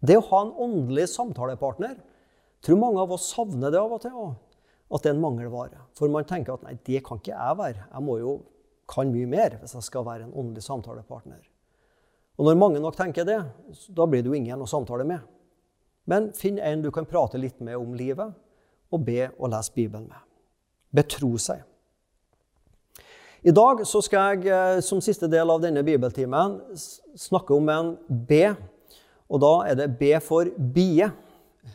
Det 0.00 0.16
å 0.16 0.24
ha 0.30 0.40
en 0.46 0.54
åndelig 0.64 1.10
samtalepartner 1.12 1.98
tror 2.64 2.80
mange 2.80 3.02
av 3.04 3.12
oss 3.12 3.26
savner 3.34 3.74
det 3.74 3.82
av 3.82 3.92
og 3.92 4.00
til. 4.00 4.16
Også 4.16 4.96
at 4.96 5.04
det 5.04 5.10
er 5.12 5.18
en 5.18 5.20
mangelvare. 5.26 5.82
For 5.92 6.08
man 6.08 6.24
tenker 6.24 6.54
at 6.56 6.64
nei, 6.64 6.78
det 6.88 7.02
kan 7.04 7.20
ikke 7.20 7.34
jeg 7.34 7.60
være. 7.60 7.84
Jeg 7.92 8.06
må 8.08 8.16
jo 8.22 8.32
kan 8.88 9.12
mye 9.12 9.28
mer 9.28 9.58
hvis 9.60 9.76
jeg 9.76 9.90
skal 9.90 10.08
være 10.08 10.30
en 10.30 10.32
åndelig 10.32 10.64
samtalepartner. 10.64 11.44
Og 12.40 12.48
når 12.48 12.60
mange 12.64 12.80
nok 12.80 12.96
tenker 12.96 13.28
det, 13.28 13.42
da 13.92 14.08
blir 14.08 14.24
det 14.24 14.32
jo 14.32 14.40
ingen 14.40 14.64
å 14.64 14.72
samtale 14.72 15.04
med. 15.04 15.20
Men 16.08 16.32
finn 16.32 16.56
en 16.62 16.80
du 16.80 16.88
kan 16.94 17.08
prate 17.08 17.36
litt 17.36 17.60
med 17.60 17.76
om 17.76 17.92
livet, 17.92 18.32
og 18.88 19.04
be 19.04 19.26
og 19.36 19.50
lese 19.52 19.76
Bibelen 19.76 20.08
med. 20.08 20.22
Betro 20.96 21.34
seg. 21.36 21.60
I 23.46 23.52
dag 23.54 23.84
så 23.86 24.00
skal 24.02 24.40
jeg 24.40 24.48
eh, 24.50 24.80
som 24.82 24.98
siste 25.04 25.28
del 25.30 25.46
av 25.52 25.60
denne 25.62 25.84
bibeltimen 25.86 26.56
snakke 27.14 27.54
om 27.54 27.68
en 27.70 27.92
B. 28.08 28.40
Og 29.30 29.38
da 29.38 29.50
er 29.70 29.76
det 29.78 29.92
B 30.00 30.08
for 30.18 30.50
bie. 30.74 31.06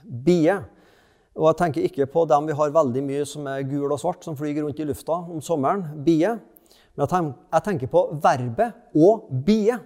Bie. 0.03 0.57
Og 1.39 1.47
jeg 1.47 1.59
tenker 1.61 1.87
ikke 1.87 2.09
på 2.11 2.25
dem 2.27 2.49
vi 2.49 2.57
har 2.59 2.75
veldig 2.75 3.05
mye 3.07 3.23
som 3.29 3.47
er 3.47 3.63
gul 3.69 3.87
og 3.87 4.01
svart, 4.03 4.19
som 4.27 4.35
flyr 4.35 4.59
rundt 4.59 4.83
i 4.83 4.89
lufta 4.89 5.21
om 5.21 5.39
sommeren. 5.39 5.85
Bie. 6.03 6.33
Men 6.99 7.31
jeg 7.39 7.67
tenker 7.69 7.93
på 7.95 8.03
verbet 8.19 8.91
å 8.91 9.15
bie. 9.31 9.79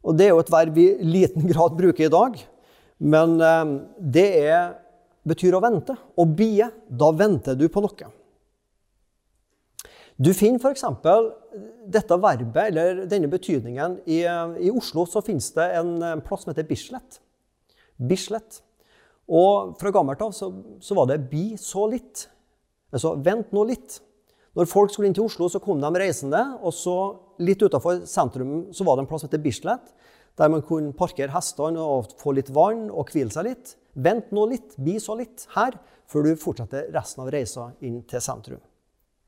Og 0.00 0.16
det 0.16 0.30
er 0.30 0.32
jo 0.32 0.40
et 0.40 0.56
verb 0.56 0.80
vi 0.80 0.88
i 0.94 1.12
liten 1.20 1.44
grad 1.52 1.76
bruker 1.76 2.08
i 2.08 2.12
dag. 2.16 2.40
Men 3.04 3.36
eh, 3.44 3.78
det 4.00 4.28
er, 4.40 4.76
betyr 5.28 5.60
å 5.60 5.64
vente. 5.68 6.00
Å 6.00 6.30
bie, 6.32 6.72
da 6.88 7.12
venter 7.12 7.60
du 7.60 7.68
på 7.68 7.84
noe. 7.84 8.14
Du 10.14 10.30
finner 10.30 10.62
f.eks. 10.62 10.84
dette 11.90 12.16
verbet, 12.22 12.68
eller 12.68 13.02
denne 13.10 13.30
betydningen, 13.30 13.98
i, 14.06 14.20
i 14.22 14.70
Oslo 14.70 15.08
så 15.10 15.22
finnes 15.26 15.48
det 15.56 15.66
en 15.80 16.22
plass 16.22 16.44
som 16.44 16.52
heter 16.52 16.68
Bislett. 16.68 17.18
Bislett. 17.98 18.60
Og 19.26 19.74
fra 19.80 19.90
gammelt 19.94 20.22
av 20.22 20.34
så, 20.36 20.50
så, 20.84 20.94
var 20.94 21.08
det 21.10 21.24
'bi 21.30 21.56
så 21.58 21.86
litt'. 21.90 22.28
Altså 22.92 23.16
'vent 23.16 23.52
nå 23.52 23.64
litt'. 23.66 24.00
Når 24.54 24.70
folk 24.70 24.92
skulle 24.92 25.08
inn 25.08 25.16
til 25.16 25.26
Oslo, 25.26 25.48
så 25.48 25.58
kom 25.58 25.80
de 25.80 25.90
reisende. 25.98 26.42
Og 26.62 26.72
så 26.72 26.96
litt 27.42 27.62
utafor 27.62 28.04
sentrum 28.06 28.72
så 28.72 28.84
var 28.84 28.96
det 28.96 29.04
en 29.04 29.10
plass 29.10 29.24
som 29.24 29.30
heter 29.30 29.42
Bislett. 29.42 29.94
der 30.36 30.48
man 30.48 30.62
kunne 30.66 30.92
parkere 30.92 31.30
hestene 31.30 31.78
og 31.78 32.08
få 32.18 32.32
litt 32.34 32.48
vann 32.50 32.90
og 32.90 33.06
hvile 33.06 33.30
seg 33.30 33.44
litt. 33.46 33.76
Vent 33.94 34.32
nå 34.34 34.48
litt, 34.50 34.74
bi 34.82 34.98
så 34.98 35.14
litt 35.14 35.46
her, 35.54 35.78
før 36.10 36.26
du 36.26 36.34
fortsetter 36.34 36.90
resten 36.90 37.22
av 37.22 37.30
reisa 37.30 37.70
inn 37.80 38.02
til 38.02 38.20
sentrum. 38.20 38.58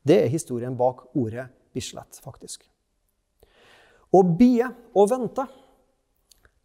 Det 0.06 0.18
er 0.22 0.32
historien 0.32 0.76
bak 0.78 1.08
ordet 1.18 1.48
Bislett, 1.74 2.20
faktisk. 2.24 2.64
Å 4.14 4.22
bie 4.38 4.68
og 4.96 5.10
vente. 5.10 5.44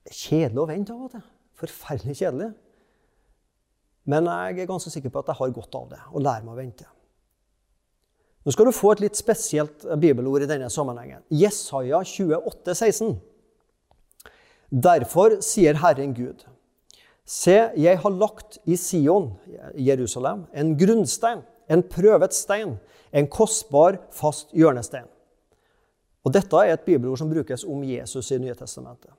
Kjedelig 0.08 0.62
å 0.62 0.68
vente 0.70 0.94
av 0.94 1.08
og 1.08 1.14
til. 1.16 1.24
Forferdelig 1.62 2.16
kjedelig. 2.22 2.52
Men 4.10 4.30
jeg 4.30 4.62
er 4.64 4.70
ganske 4.70 4.92
sikker 4.94 5.14
på 5.14 5.22
at 5.22 5.32
jeg 5.32 5.40
har 5.42 5.54
godt 5.56 5.78
av 5.78 5.90
det, 5.92 6.00
å 6.10 6.22
lære 6.22 6.46
meg 6.46 6.54
å 6.56 6.62
vente. 6.62 6.88
Nå 8.42 8.54
skal 8.54 8.66
du 8.66 8.74
få 8.74 8.96
et 8.96 9.04
litt 9.04 9.20
spesielt 9.20 9.84
bibelord 10.02 10.46
i 10.46 10.50
denne 10.50 10.70
sammenhengen. 10.74 11.22
Jesaja 11.30 12.00
28, 12.08 12.74
16. 12.74 13.20
Derfor 14.72 15.38
sier 15.46 15.78
Herren 15.84 16.16
Gud, 16.18 16.46
se, 17.28 17.58
jeg 17.78 18.00
har 18.02 18.16
lagt 18.16 18.58
i 18.66 18.78
Sion, 18.80 19.34
Jerusalem, 19.78 20.48
en 20.58 20.74
grunnstein, 20.80 21.44
en 21.72 21.84
prøvet 21.88 22.36
stein, 22.36 22.76
en 23.12 23.28
kostbar, 23.32 24.00
fast 24.16 24.52
hjørnestein. 24.56 25.08
Og 26.22 26.34
Dette 26.36 26.58
er 26.60 26.76
et 26.76 26.86
bibelord 26.86 27.18
som 27.22 27.32
brukes 27.32 27.64
om 27.66 27.84
Jesus 27.86 28.30
i 28.32 28.40
Nye 28.42 28.56
Testamentet. 28.58 29.14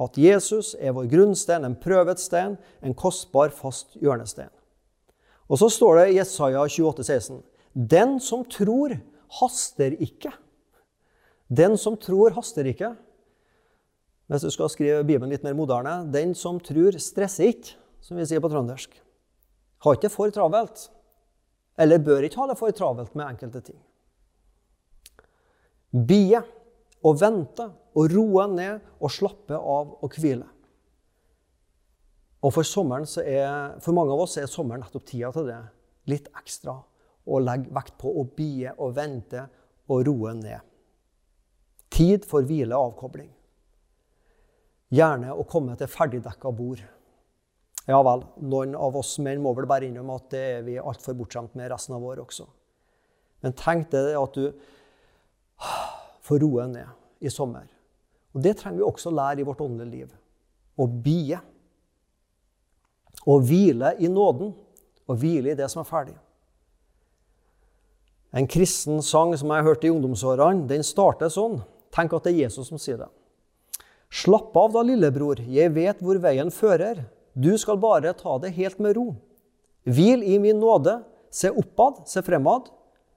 At 0.00 0.16
Jesus 0.18 0.72
er 0.80 0.94
vår 0.96 1.08
grunnstein, 1.12 1.64
en 1.64 1.76
prøvet 1.78 2.20
stein, 2.20 2.56
en 2.82 2.96
kostbar, 2.96 3.52
fast 3.54 3.96
hjørnestein. 4.00 4.50
Og 5.48 5.60
så 5.60 5.68
står 5.72 5.98
det 5.98 6.06
i 6.10 6.18
Jesaja 6.18 6.64
28, 6.64 7.04
16, 7.04 7.42
Den 7.72 8.18
som 8.20 8.44
tror, 8.44 8.96
haster 9.40 9.96
ikke. 9.96 10.32
Den 11.48 11.76
som 11.80 11.96
tror, 12.00 12.32
haster 12.36 12.68
ikke. 12.68 12.94
Hvis 14.28 14.44
du 14.46 14.52
skal 14.52 14.70
skrive 14.72 15.04
Bibelen 15.04 15.32
litt 15.32 15.44
mer 15.44 15.56
moderne 15.56 16.06
Den 16.12 16.32
som 16.38 16.60
tror, 16.60 16.96
stresser 16.96 17.52
ikke, 17.52 17.76
som 18.00 18.16
vi 18.16 18.26
sier 18.28 18.40
på 18.40 18.48
trøndersk. 18.52 18.94
Har 19.84 19.98
ikke 19.98 20.12
for 20.12 20.32
travelt. 20.32 20.88
Eller 21.82 22.02
bør 22.02 22.24
ikke 22.26 22.40
ha 22.42 22.48
det 22.50 22.58
for 22.60 22.74
travelt 22.76 23.14
med 23.18 23.26
enkelte 23.26 23.62
ting. 23.66 23.78
Bie 25.92 26.40
og 27.02 27.18
vente 27.20 27.66
og 27.98 28.14
roe 28.14 28.46
ned 28.48 28.92
og 29.02 29.12
slappe 29.12 29.58
av 29.58 29.96
og 29.98 30.18
hvile. 30.22 30.46
Og 32.42 32.50
for, 32.54 32.66
er, 33.22 33.76
for 33.82 33.94
mange 33.94 34.14
av 34.14 34.24
oss 34.24 34.38
er 34.40 34.48
sommeren 34.50 34.82
nettopp 34.82 35.04
tida 35.06 35.30
til 35.34 35.46
det. 35.46 35.60
Litt 36.10 36.30
ekstra. 36.38 36.74
Å 37.22 37.38
legge 37.38 37.70
vekt 37.70 37.98
på 38.00 38.10
å 38.18 38.24
bie 38.26 38.72
og 38.82 38.96
vente 38.96 39.44
og 39.92 40.02
roe 40.08 40.32
ned. 40.34 40.58
Tid 41.92 42.26
for 42.26 42.46
hvile 42.48 42.74
og 42.74 42.94
avkobling. 42.94 43.30
Gjerne 44.92 45.36
å 45.36 45.46
komme 45.48 45.76
til 45.78 45.90
ferdigdekka 45.90 46.50
bord. 46.56 46.82
Ja 47.90 47.98
vel, 48.06 48.22
noen 48.46 48.76
av 48.78 48.96
oss 49.00 49.16
menn 49.22 49.42
må 49.42 49.52
vel 49.58 49.66
bare 49.70 49.88
innrømme 49.88 50.14
at 50.20 50.28
det 50.30 50.42
er 50.56 50.66
vi 50.66 50.78
altfor 50.78 51.16
bortskjemt 51.18 51.56
med 51.58 51.70
resten 51.72 51.96
av 51.96 52.04
året 52.06 52.22
også. 52.22 52.46
Men 53.42 53.56
tenk 53.58 53.88
deg 53.90 54.14
at 54.18 54.38
du 54.38 54.52
får 56.26 56.42
roe 56.44 56.66
ned 56.70 57.24
i 57.26 57.30
sommer. 57.30 57.66
Og 58.32 58.42
Det 58.42 58.54
trenger 58.58 58.78
vi 58.80 58.86
også 58.86 59.10
å 59.10 59.16
lære 59.18 59.42
i 59.42 59.46
vårt 59.46 59.62
åndelige 59.64 59.90
liv. 59.90 60.12
Å 60.78 60.86
bie. 60.86 61.38
Å 63.26 63.38
hvile 63.42 63.96
i 63.98 64.10
nåden. 64.10 64.54
Å 65.10 65.16
hvile 65.18 65.52
i 65.52 65.58
det 65.58 65.68
som 65.70 65.82
er 65.82 65.88
ferdig. 65.88 66.14
En 68.32 68.48
kristen 68.48 69.02
sang 69.04 69.34
som 69.36 69.50
jeg 69.52 69.66
hørte 69.66 69.88
i 69.88 69.92
ungdomsårene, 69.92 70.64
den 70.70 70.86
starter 70.86 71.28
sånn. 71.28 71.58
Tenk 71.92 72.14
at 72.16 72.24
det 72.24 72.32
er 72.32 72.46
Jesus 72.46 72.70
som 72.70 72.80
sier 72.80 73.02
det. 73.02 73.10
Slapp 74.12 74.56
av 74.56 74.72
da, 74.72 74.84
lillebror, 74.86 75.42
jeg 75.44 75.72
vet 75.74 76.00
hvor 76.04 76.16
veien 76.20 76.48
fører. 76.52 77.02
Du 77.32 77.54
skal 77.58 77.80
bare 77.80 78.12
ta 78.16 78.36
det 78.38 78.52
helt 78.56 78.78
med 78.82 78.96
ro. 78.96 79.14
Hvil 79.88 80.22
i 80.22 80.38
min 80.38 80.60
nåde, 80.60 81.00
se 81.32 81.50
oppad, 81.50 82.04
se 82.06 82.22
fremad. 82.22 82.68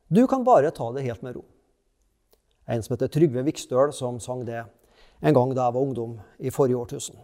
Du 0.07 0.25
kan 0.27 0.43
bare 0.43 0.71
ta 0.71 0.91
det 0.95 1.03
helt 1.05 1.21
med 1.21 1.35
ro. 1.35 1.45
En 2.65 2.81
som 2.83 2.95
heter 2.95 3.11
Trygve 3.11 3.43
Vikstøl, 3.45 3.93
som 3.93 4.19
sang 4.19 4.45
det 4.47 4.63
en 5.21 5.33
gang 5.33 5.53
da 5.55 5.67
jeg 5.67 5.75
var 5.75 5.81
ungdom 5.81 6.17
i 6.39 6.51
forrige 6.53 6.79
årtusen. 6.79 7.17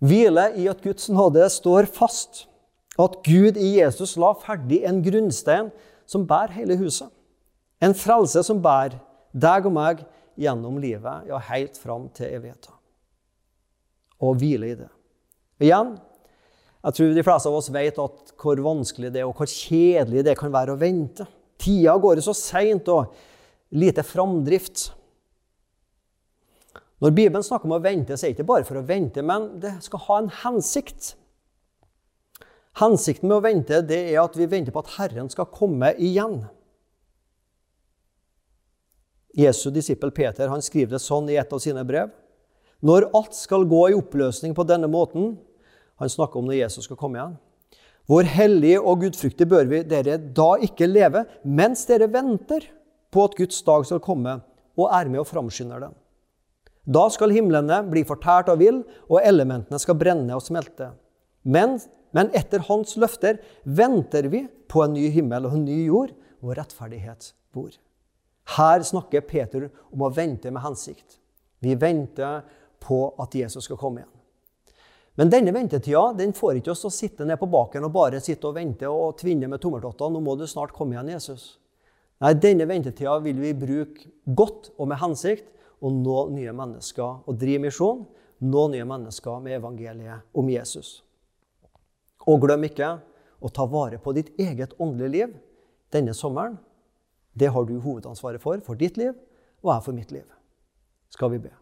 Hvile 0.00 0.46
i 0.56 0.66
at 0.70 0.82
Guds 0.84 1.10
nåde 1.12 1.44
står 1.52 1.88
fast, 1.92 2.46
at 3.00 3.18
Gud 3.24 3.58
i 3.60 3.74
Jesus 3.78 4.16
la 4.20 4.32
ferdig 4.36 4.82
en 4.88 5.02
grunnstein 5.04 5.70
som 6.08 6.26
bærer 6.28 6.56
hele 6.60 6.76
huset. 6.80 7.08
En 7.80 7.96
frelse 7.96 8.42
som 8.44 8.60
bærer 8.62 8.98
deg 9.32 9.68
og 9.68 9.74
meg 9.76 10.04
gjennom 10.40 10.78
livet, 10.80 11.28
ja, 11.28 11.38
helt 11.50 11.76
fram 11.80 12.08
til 12.16 12.32
evigheten. 12.32 12.74
Og 14.20 14.36
hvile 14.40 14.72
i 14.72 14.78
det. 14.80 14.88
Igjen, 15.60 15.96
jeg 16.80 16.96
tror 16.96 17.10
de 17.12 17.24
fleste 17.24 17.50
av 17.50 17.58
oss 17.58 17.68
vet 17.72 17.98
at 18.00 18.32
hvor 18.40 18.60
vanskelig 18.64 19.10
det 19.12 19.20
er, 19.20 19.28
og 19.28 19.36
hvor 19.36 19.50
kjedelig 19.50 20.24
det 20.24 20.38
kan 20.40 20.52
være 20.52 20.72
å 20.72 20.80
vente. 20.80 21.26
Tida 21.60 21.98
går 22.00 22.22
så 22.24 22.32
seint, 22.36 22.88
og 22.88 23.12
lite 23.76 24.04
framdrift. 24.06 24.88
Når 27.00 27.12
Bibelen 27.16 27.44
snakker 27.44 27.68
om 27.68 27.76
å 27.76 27.84
vente, 27.84 28.16
så 28.16 28.26
er 28.26 28.32
det 28.32 28.38
ikke 28.38 28.48
bare 28.48 28.66
for 28.68 28.80
å 28.80 28.86
vente, 28.86 29.24
men 29.24 29.50
det 29.60 29.74
skal 29.84 30.04
ha 30.06 30.16
en 30.20 30.30
hensikt. 30.42 31.14
Hensikten 32.80 33.28
med 33.28 33.40
å 33.40 33.44
vente 33.44 33.82
det 33.84 34.00
er 34.12 34.22
at 34.22 34.36
vi 34.38 34.48
venter 34.48 34.72
på 34.72 34.82
at 34.84 34.94
Herren 34.96 35.28
skal 35.32 35.48
komme 35.52 35.92
igjen. 36.00 36.42
Jesu 39.36 39.68
disippel 39.74 40.12
Peter 40.14 40.50
han 40.50 40.64
skriver 40.64 40.96
det 40.96 41.02
sånn 41.04 41.28
i 41.30 41.38
et 41.40 41.52
av 41.52 41.60
sine 41.62 41.84
brev. 41.86 42.10
Når 42.80 43.10
alt 43.16 43.36
skal 43.36 43.66
gå 43.68 43.82
i 43.90 43.96
oppløsning 43.96 44.56
på 44.56 44.64
denne 44.68 44.88
måten 44.90 45.34
Han 46.00 46.10
snakker 46.10 46.40
om 46.40 46.48
når 46.48 46.62
Jesus 46.62 46.88
skal 46.88 46.98
komme 46.98 47.20
igjen. 47.20 47.38
Hvor 48.10 48.26
hellige 48.26 48.80
og 48.80 49.04
gudfryktige 49.04 49.48
bør 49.48 49.68
vi 49.70 49.82
dere 49.86 50.16
da 50.18 50.54
ikke 50.64 50.88
leve 50.88 51.26
mens 51.44 51.84
dere 51.86 52.08
venter 52.10 52.64
på 53.12 53.26
at 53.26 53.36
Guds 53.38 53.60
dag 53.66 53.84
skal 53.86 54.02
komme, 54.02 54.40
og 54.78 54.88
er 54.96 55.10
med 55.12 55.20
og 55.22 55.28
framskynder 55.28 55.82
den. 55.82 55.94
Da 56.88 57.04
skal 57.12 57.34
himlene 57.34 57.82
bli 57.90 58.02
fortært 58.08 58.48
av 58.50 58.58
vill, 58.62 58.80
og 59.10 59.20
elementene 59.20 59.78
skal 59.82 59.98
brenne 60.00 60.34
og 60.34 60.42
smelte. 60.42 60.92
Men, 61.42 61.76
men 62.16 62.32
etter 62.36 62.64
Hans 62.70 62.96
løfter 62.98 63.38
venter 63.64 64.30
vi 64.32 64.46
på 64.70 64.82
en 64.84 64.96
ny 64.96 65.10
himmel 65.12 65.46
og 65.46 65.58
en 65.58 65.66
ny 65.68 65.82
jord, 65.90 66.14
hvor 66.40 66.56
rettferdighet 66.56 67.32
bor. 67.54 67.70
Her 68.56 68.86
snakker 68.86 69.26
Peter 69.26 69.68
om 69.92 70.06
å 70.06 70.14
vente 70.14 70.50
med 70.50 70.64
hensikt. 70.64 71.20
Vi 71.60 71.76
venter 71.78 72.40
på 72.80 73.04
at 73.20 73.36
Jesus 73.36 73.68
skal 73.68 73.78
komme 73.78 74.02
igjen. 74.02 74.19
Men 75.20 75.28
denne 75.28 75.52
ventetida 75.52 76.14
den 76.16 76.30
får 76.32 76.62
ikke 76.62 76.72
oss 76.72 76.80
til 76.80 76.88
å 76.88 76.96
sitte 76.96 77.24
ned 77.28 77.36
på 77.36 77.48
baken 77.52 77.84
og 77.84 77.92
bare 77.92 78.22
sitte 78.24 78.48
og 78.48 78.54
vente 78.56 78.88
og 78.88 79.18
tvinne 79.20 79.50
med 79.52 79.60
tommeltotter. 79.60 80.08
Nå 80.08 80.22
må 80.24 80.32
du 80.40 80.46
snart 80.48 80.72
komme 80.72 80.96
igjen, 80.96 81.10
Jesus. 81.12 81.42
Nei, 82.24 82.30
denne 82.40 82.64
ventetida 82.64 83.18
vil 83.20 83.36
vi 83.42 83.50
bruke 83.52 84.08
godt 84.24 84.70
og 84.78 84.88
med 84.88 85.00
hensikt 85.02 85.50
og 85.84 85.92
nå 86.00 86.22
nye 86.32 86.54
mennesker 86.56 87.28
og 87.28 87.36
drive 87.36 87.66
misjon. 87.66 88.06
Nå 88.40 88.64
nye 88.72 88.86
mennesker 88.88 89.44
med 89.44 89.58
evangeliet 89.58 90.24
om 90.32 90.48
Jesus. 90.48 91.02
Og 92.24 92.40
glem 92.46 92.64
ikke 92.70 92.94
å 93.44 93.52
ta 93.52 93.68
vare 93.68 94.00
på 94.00 94.16
ditt 94.16 94.32
eget 94.40 94.72
åndelige 94.80 95.12
liv 95.18 95.38
denne 95.92 96.16
sommeren 96.16 96.56
det 97.36 97.52
har 97.52 97.68
du 97.68 97.76
hovedansvaret 97.76 98.40
for, 98.40 98.56
for 98.64 98.80
ditt 98.80 98.96
liv, 98.96 99.12
og 99.60 99.74
jeg 99.74 99.84
for 99.84 99.96
mitt 100.00 100.16
liv. 100.16 100.24
Skal 101.12 101.30
vi 101.34 101.44
be. 101.44 101.52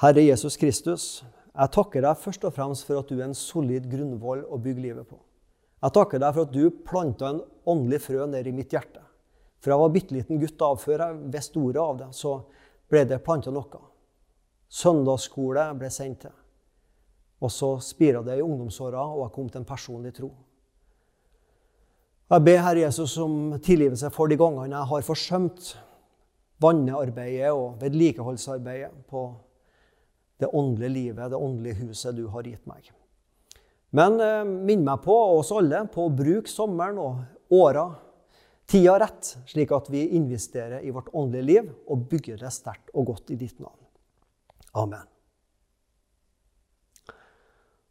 Herre 0.00 0.22
Jesus 0.22 0.56
Kristus, 0.60 1.24
jeg 1.56 1.72
takker 1.72 2.04
deg 2.04 2.20
først 2.20 2.44
og 2.44 2.52
fremst 2.52 2.84
for 2.84 3.00
at 3.00 3.08
du 3.08 3.16
er 3.16 3.28
en 3.30 3.36
solid 3.36 3.86
grunnvoll 3.88 4.44
å 4.52 4.58
bygge 4.60 4.82
livet 4.84 5.08
på. 5.08 5.16
Jeg 5.82 5.94
takker 5.96 6.20
deg 6.20 6.34
for 6.36 6.48
at 6.48 6.52
du 6.52 6.82
planta 6.84 7.30
en 7.30 7.42
åndelig 7.68 8.02
frø 8.04 8.26
ned 8.28 8.48
i 8.48 8.54
mitt 8.56 8.72
hjerte. 8.72 9.00
For 9.60 9.72
jeg 9.72 9.80
var 9.80 9.92
bitte 9.94 10.16
liten 10.16 10.40
gutt 10.40 10.58
da 10.60 10.72
før 10.78 11.04
jeg 11.04 11.30
visste 11.32 11.60
ordet 11.60 11.82
av 11.82 12.00
det, 12.00 12.08
så 12.16 12.34
ble 12.90 13.04
det 13.08 13.22
planta 13.24 13.52
noe. 13.54 13.80
Søndagsskole 14.68 15.68
ble 15.78 15.90
sendt 15.94 16.26
til. 16.26 16.34
Og 17.40 17.52
så 17.52 17.70
spira 17.84 18.22
det 18.24 18.38
i 18.38 18.44
ungdomsåra, 18.44 19.02
og 19.12 19.24
jeg 19.24 19.34
kom 19.34 19.48
til 19.48 19.62
en 19.62 19.68
personlig 19.68 20.12
tro. 20.16 20.30
Jeg 22.26 22.42
ber 22.42 22.62
Herre 22.64 22.82
Jesus 22.82 23.12
om 23.22 23.56
tilgivelse 23.62 24.10
for 24.10 24.26
de 24.26 24.38
gangene 24.40 24.74
jeg 24.74 24.90
har 24.90 25.04
forsømt 25.06 25.68
vannearbeidet 26.62 27.52
og 27.54 27.76
vedlikeholdsarbeidet 27.78 28.90
på 29.06 29.28
det 30.40 30.50
åndelige 30.52 30.92
livet, 30.92 31.30
det 31.30 31.36
åndelige 31.40 31.80
huset 31.86 32.16
du 32.16 32.26
har 32.32 32.46
gitt 32.46 32.64
meg. 32.68 32.90
Men 33.96 34.20
eh, 34.20 34.42
minn 34.44 34.84
meg 34.84 35.02
på, 35.04 35.16
oss 35.38 35.52
alle, 35.54 35.86
på 35.92 36.06
å 36.06 36.12
bruke 36.12 36.50
sommeren 36.50 37.00
og 37.00 37.54
åra, 37.56 37.88
tida 38.66 38.98
rett, 39.00 39.36
slik 39.46 39.72
at 39.72 39.90
vi 39.92 40.08
investerer 40.18 40.84
i 40.84 40.92
vårt 40.92 41.12
åndelige 41.14 41.50
liv 41.50 41.68
og 41.86 42.08
bygger 42.10 42.40
det 42.42 42.52
sterkt 42.52 42.90
og 42.94 43.12
godt 43.12 43.30
i 43.32 43.38
ditt 43.40 43.60
navn. 43.62 43.78
Amen. 44.76 45.06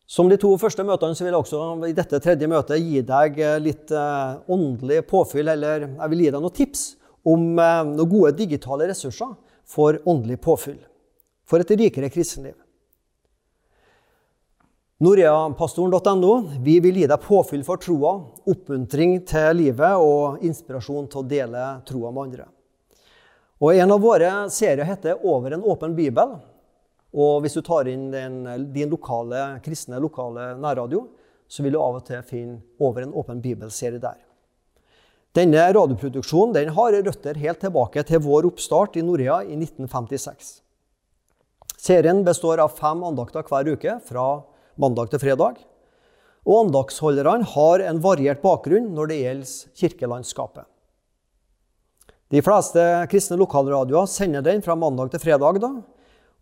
Som 0.05 0.29
de 0.29 0.37
to 0.37 0.51
første 0.61 0.83
møtene 0.85 1.17
så 1.17 1.25
vil 1.25 1.33
jeg 1.33 1.41
også 1.41 1.87
i 1.87 1.95
dette 1.97 2.19
tredje 2.21 2.49
møtet 2.49 2.83
gi 2.83 3.01
deg 3.01 3.39
eh, 3.41 3.57
litt 3.63 3.89
eh, 3.89 4.35
åndelig 4.53 5.01
påfyll, 5.09 5.49
eller 5.55 5.87
jeg 5.87 6.11
vil 6.11 6.21
gi 6.21 6.29
deg 6.29 6.43
noen 6.43 6.53
tips 6.59 6.83
om 7.25 7.47
eh, 7.57 7.79
noen 7.89 8.11
gode 8.11 8.35
digitale 8.37 8.91
ressurser 8.91 9.33
for 9.65 9.97
åndelig 10.05 10.37
påfyll. 10.45 10.77
For 11.45 11.61
et 11.61 11.71
rikere 11.77 12.09
kristenliv. 12.09 12.55
Noreapastoren.no 15.03 16.33
vi 16.63 16.77
vil 16.79 17.01
gi 17.01 17.07
deg 17.11 17.19
påfyll 17.19 17.65
for 17.67 17.81
troa, 17.83 18.13
oppmuntring 18.47 19.17
til 19.27 19.57
livet 19.59 19.99
og 19.99 20.43
inspirasjon 20.47 21.09
til 21.11 21.19
å 21.19 21.27
dele 21.27 21.63
troa 21.87 22.13
med 22.15 22.29
andre. 22.29 22.45
Og 23.59 23.75
En 23.75 23.91
av 23.91 24.01
våre 24.01 24.49
serier 24.49 24.85
heter 24.85 25.19
'Over 25.23 25.53
en 25.53 25.63
åpen 25.63 25.95
bibel'. 25.95 26.39
Og 27.13 27.41
Hvis 27.41 27.53
du 27.53 27.61
tar 27.61 27.87
inn 27.87 28.11
den, 28.11 28.73
din 28.73 28.89
lokale 28.89 29.59
kristne 29.63 29.99
lokale 29.99 30.55
nærradio, 30.57 31.07
så 31.47 31.63
vil 31.63 31.73
du 31.73 31.79
av 31.79 31.95
og 31.95 32.05
til 32.05 32.21
finne 32.23 32.61
'Over 32.79 33.03
en 33.03 33.13
åpen 33.13 33.41
bibel'-serie 33.41 33.99
der. 33.99 34.17
Denne 35.35 35.73
radioproduksjonen 35.73 36.53
den 36.53 36.69
har 36.69 36.91
røtter 36.91 37.35
helt 37.35 37.59
tilbake 37.59 38.03
til 38.03 38.19
vår 38.19 38.45
oppstart 38.45 38.95
i 38.95 39.01
Norea 39.01 39.43
i 39.43 39.55
1956. 39.55 40.61
Serien 41.85 42.23
består 42.25 42.57
av 42.63 42.71
fem 42.79 43.03
andakter 43.05 43.45
hver 43.45 43.67
uke, 43.75 43.99
fra 44.07 44.41
mandag 44.81 45.11
til 45.11 45.21
fredag. 45.21 45.59
Og 46.45 46.63
andaktsholderne 46.63 47.45
har 47.51 47.83
en 47.85 47.99
variert 48.01 48.41
bakgrunn 48.41 48.87
når 48.95 49.11
det 49.11 49.17
gjelder 49.19 49.75
kirkelandskapet. 49.81 50.65
De 52.33 52.41
fleste 52.41 52.81
kristne 53.11 53.37
lokalradioer 53.37 54.09
sender 54.09 54.41
den 54.45 54.65
fra 54.65 54.73
mandag 54.75 55.11
til 55.13 55.21
fredag. 55.21 55.61
da, 55.61 55.69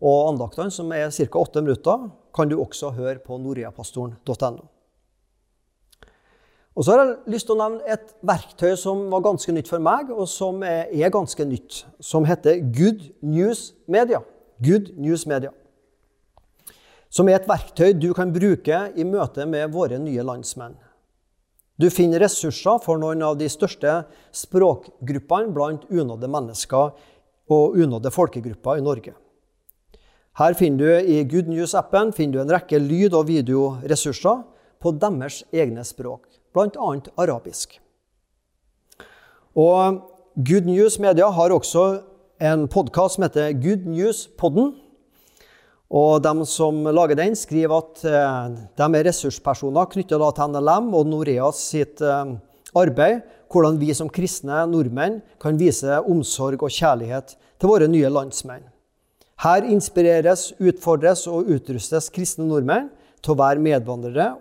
Og 0.01 0.29
andaktene, 0.29 0.71
som 0.71 0.91
er 0.91 1.11
ca. 1.11 1.39
åtte 1.39 1.61
minutter, 1.61 2.09
kan 2.33 2.47
du 2.47 2.59
også 2.59 2.91
høre 2.91 3.19
på 3.19 3.37
noreapastoren.no. 3.37 4.63
Og 6.75 6.83
så 6.83 6.91
har 6.91 7.05
jeg 7.05 7.17
lyst 7.27 7.45
til 7.45 7.53
å 7.53 7.61
nevne 7.61 7.83
et 7.85 8.15
verktøy 8.21 8.75
som 8.75 9.09
var 9.11 9.21
ganske 9.21 9.51
nytt 9.51 9.67
for 9.67 9.79
meg, 9.79 10.09
og 10.09 10.27
som 10.27 10.63
er 10.63 11.09
ganske 11.09 11.45
nytt, 11.45 11.85
som 11.99 12.25
heter 12.25 12.63
Good 12.73 13.11
News 13.21 13.73
Media. 13.87 14.23
Good 14.61 14.93
News 14.97 15.25
Media 15.25 15.53
som 17.13 17.29
er 17.29 17.37
et 17.37 17.49
verktøy 17.49 17.93
du 17.93 18.09
kan 18.17 18.33
bruke 18.33 18.79
i 18.97 19.05
møte 19.05 19.45
med 19.45 19.73
våre 19.73 19.99
nye 20.01 20.23
landsmenn. 20.25 20.73
Du 21.77 21.89
finner 21.93 22.21
ressurser 22.23 22.79
for 22.81 23.01
noen 23.01 23.21
av 23.25 23.37
de 23.37 23.49
største 23.49 24.03
språkgruppene 24.33 25.53
blant 25.53 25.85
unådde 25.89 26.29
mennesker 26.29 26.93
og 27.53 27.77
unådde 27.77 28.13
folkegrupper 28.13 28.79
i 28.79 28.85
Norge. 28.85 29.13
Her 30.39 30.57
finner 30.57 30.81
du 30.81 31.13
I 31.13 31.19
Good 31.29 31.51
News-appen 31.51 32.13
en 32.17 32.53
rekke 32.55 32.79
lyd- 32.81 33.13
og 33.13 33.27
videoressurser 33.27 34.41
på 34.81 34.91
deres 34.97 35.43
egne 35.53 35.83
språk, 35.85 36.25
bl.a. 36.53 36.89
arabisk. 37.17 37.79
Og 39.53 40.01
Good 40.35 40.65
News 40.65 40.97
Media 40.97 41.29
har 41.29 41.53
også 41.53 42.01
en 42.39 42.67
podkast 42.67 43.15
som 43.15 43.25
heter 43.25 43.53
Good 43.53 43.85
News 43.85 44.25
Podden, 44.37 44.73
og 45.93 46.23
de 46.25 46.45
som 46.49 46.79
lager 46.89 47.17
den, 47.19 47.35
skriver 47.37 47.75
at 47.77 48.01
eh, 48.09 48.55
de 48.79 48.87
er 48.97 49.05
ressurspersoner 49.05 49.89
knyttet 49.91 50.17
til 50.17 50.53
NLM 50.55 50.89
og 50.97 51.05
Noreas 51.11 51.59
sitt 51.69 52.01
eh, 52.01 52.33
arbeid. 52.73 53.21
Hvordan 53.53 53.77
vi 53.77 53.93
som 53.93 54.09
kristne 54.09 54.63
nordmenn 54.65 55.19
kan 55.37 55.59
vise 55.59 55.99
omsorg 56.09 56.65
og 56.65 56.73
kjærlighet 56.73 57.35
til 57.61 57.69
våre 57.69 57.85
nye 57.91 58.09
landsmenn. 58.09 58.65
Her 59.43 59.67
inspireres, 59.69 60.49
utfordres 60.57 61.27
og 61.29 61.51
utrustes 61.53 62.09
kristne 62.15 62.47
nordmenn 62.49 62.89
til 63.21 63.35
å 63.35 63.39
være 63.43 63.61
medvandrere 63.61 64.31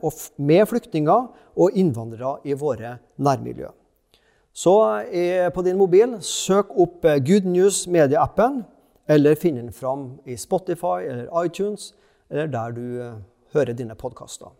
med 0.40 0.64
flyktninger 0.70 1.28
og 1.60 1.76
innvandrere 1.76 2.38
i 2.48 2.56
våre 2.56 2.96
nærmiljø. 3.20 3.68
Så 4.52 5.00
eh, 5.08 5.48
på 5.52 5.62
din 5.64 5.78
mobil, 5.80 6.18
søk 6.20 6.74
opp 6.76 7.06
Good 7.24 7.48
News 7.48 7.86
Media-appen 7.88 8.62
eller 9.08 9.34
finn 9.34 9.56
den 9.56 9.72
fram 9.72 10.20
i 10.26 10.36
Spotify 10.36 11.02
eller 11.08 11.44
iTunes, 11.44 11.94
eller 12.30 12.46
der 12.46 12.70
du 12.70 13.00
eh, 13.02 13.14
hører 13.54 13.72
dine 13.72 13.94
podkaster. 13.94 14.52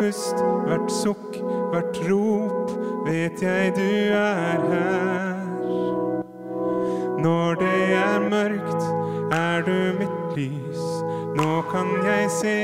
Pust, 0.00 0.40
hvert 0.64 0.92
sukk, 0.92 1.36
hvert 1.72 1.98
rop, 2.08 2.70
vet 3.06 3.42
jeg 3.42 3.72
du 3.76 3.90
er 4.16 4.62
her. 4.70 5.36
Når 7.20 7.54
det 7.60 7.82
er 8.00 8.28
mørkt, 8.32 8.84
er 9.36 9.60
du 9.68 9.76
mitt 9.98 10.36
lys. 10.36 10.82
Nå 11.36 11.60
kan 11.72 11.92
jeg 12.04 12.30
se, 12.40 12.56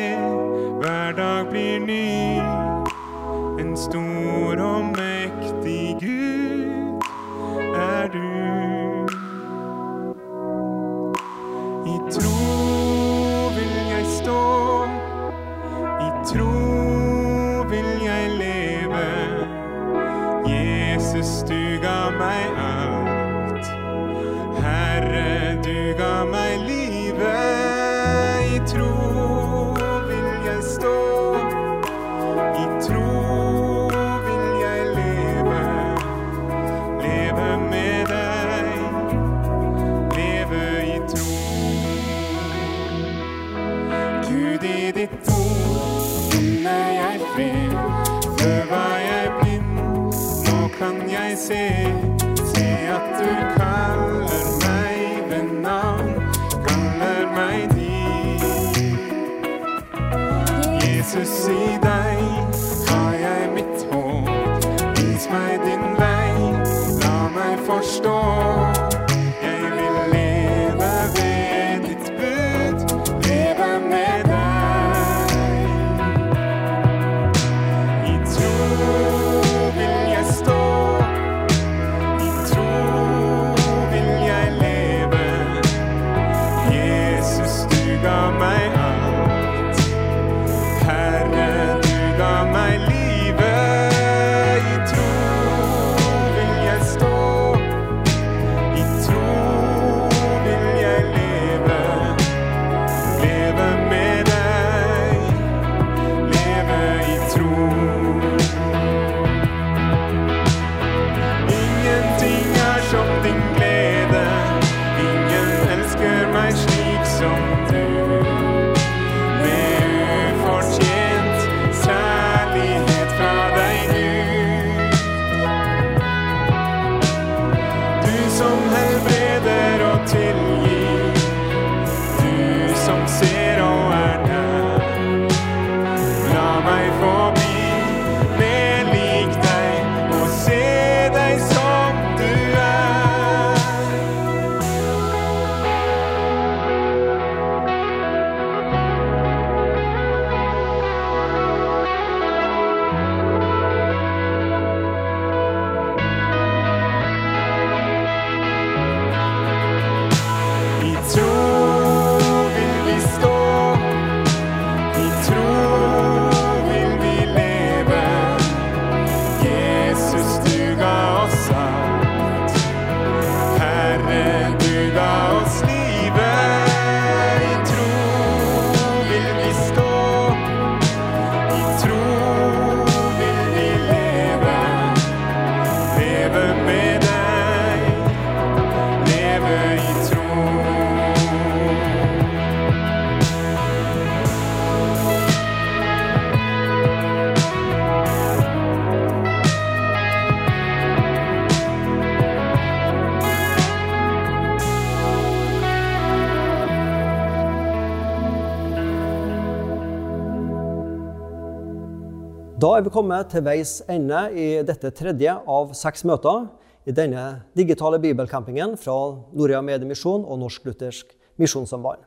Da 212.77 212.83
er 212.83 212.85
vi 212.85 212.91
kommet 212.93 213.31
til 213.33 213.41
veis 213.41 213.71
ende 213.89 214.19
i 214.37 214.47
dette 214.69 214.91
tredje 214.93 215.33
av 215.33 215.71
seks 215.73 216.03
møter 216.05 216.43
i 216.85 216.93
denne 216.93 217.23
digitale 217.57 217.97
bibelcampingen 218.03 218.75
fra 218.77 218.97
Norea 219.33 219.63
Mediemisjon 219.65 220.27
og 220.29 220.37
Norsk 220.43 220.67
Luthersk 220.69 221.15
Misjonssamband. 221.41 222.03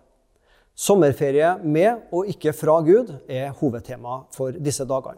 Sommerferie 0.78 1.56
med 1.64 2.14
og 2.14 2.30
ikke 2.30 2.54
fra 2.54 2.76
Gud 2.86 3.10
er 3.26 3.50
hovedtema 3.58 4.20
for 4.38 4.54
disse 4.62 4.86
dagene. 4.86 5.18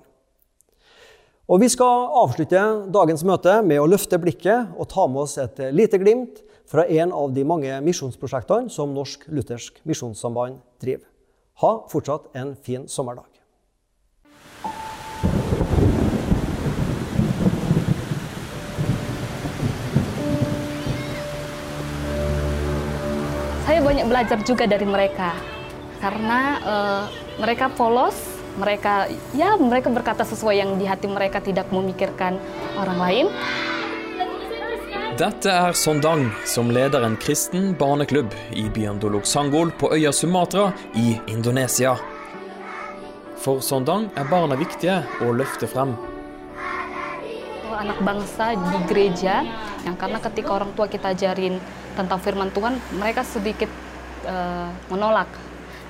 Og 1.52 1.60
Vi 1.60 1.68
skal 1.76 2.08
avslutte 2.22 2.64
dagens 2.88 3.26
møte 3.28 3.58
med 3.60 3.84
å 3.84 3.90
løfte 3.92 4.22
blikket 4.24 4.72
og 4.80 4.88
ta 4.96 5.04
med 5.12 5.26
oss 5.26 5.36
et 5.36 5.60
lite 5.76 6.00
glimt 6.00 6.40
fra 6.64 6.88
en 6.88 7.12
av 7.12 7.36
de 7.36 7.44
mange 7.44 7.82
misjonsprosjektene 7.90 8.72
som 8.72 8.96
Norsk 8.96 9.28
Luthersk 9.28 9.84
Misjonssamband 9.84 10.64
driver. 10.80 11.12
Ha 11.60 11.76
fortsatt 11.92 12.32
en 12.40 12.56
fin 12.56 12.88
sommerdag. 12.88 13.31
Banyak 23.92 24.08
belajar 24.08 24.40
juga 24.48 24.64
dari 24.64 24.88
mereka 24.88 25.36
karena 26.00 26.40
uh, 26.64 27.04
mereka 27.44 27.68
polos, 27.68 28.16
mereka 28.56 29.12
ya 29.36 29.60
mereka 29.60 29.92
berkata 29.92 30.24
sesuai 30.24 30.56
yang 30.64 30.80
di 30.80 30.88
hati 30.88 31.12
mereka 31.12 31.44
tidak 31.44 31.68
memikirkan 31.76 32.40
orang 32.80 32.98
lain. 33.04 33.26
Dette 35.20 35.52
er 35.52 35.76
Sondang, 35.76 36.32
som 36.48 36.72
leder 36.72 37.04
en 37.04 37.20
kristen 37.20 37.76
barneklubb 37.76 38.32
i 38.56 38.72
byen 38.72 38.98
Dolok 38.98 39.28
Sangol 39.28 39.76
på 39.76 39.92
øya 39.92 40.16
Sumatra 40.16 40.72
i 40.96 41.20
Indonesia. 41.28 42.00
For 43.44 43.60
Sondang 43.60 44.08
er 44.16 44.24
barna 44.32 44.56
viktige 44.56 45.04
å 45.20 45.36
løfte 45.36 45.68
frem. 45.68 45.94
Anak 47.76 48.00
bangsa 48.08 48.56
di 48.56 48.80
gereja, 48.88 49.44
yang 49.86 49.98
karena 49.98 50.22
ketika 50.22 50.50
orang 50.54 50.72
tua 50.78 50.86
kita 50.86 51.13
ajarin 51.13 51.58
tentang 51.98 52.20
firman 52.22 52.54
Tuhan, 52.54 52.78
mereka 52.96 53.26
sedikit 53.26 53.70
uh, 54.26 54.70
menolak. 54.94 55.30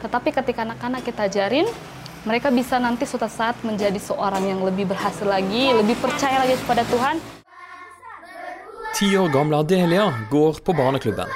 Tetapi 0.01 0.29
ketika 0.33 0.65
anak-anak 0.65 1.01
kita 1.05 1.27
ajarin, 1.27 1.67
mereka 2.25 2.53
bisa 2.53 2.77
nanti 2.77 3.05
suatu 3.05 3.25
saat 3.25 3.57
menjadi 3.65 3.97
seorang 3.97 4.45
yang 4.45 4.61
lebih 4.61 4.89
berhasil 4.89 5.25
lagi, 5.25 5.73
lebih 5.73 5.97
percaya 5.97 6.45
lagi 6.45 6.55
kepada 6.61 6.85
Tuhan. 6.85 7.17
Ti 8.91 9.17
år 9.17 9.29
gamle 9.33 9.57
Adelia 9.57 10.13
går 10.29 10.61
på 10.61 10.71
barneklubben. 10.73 11.29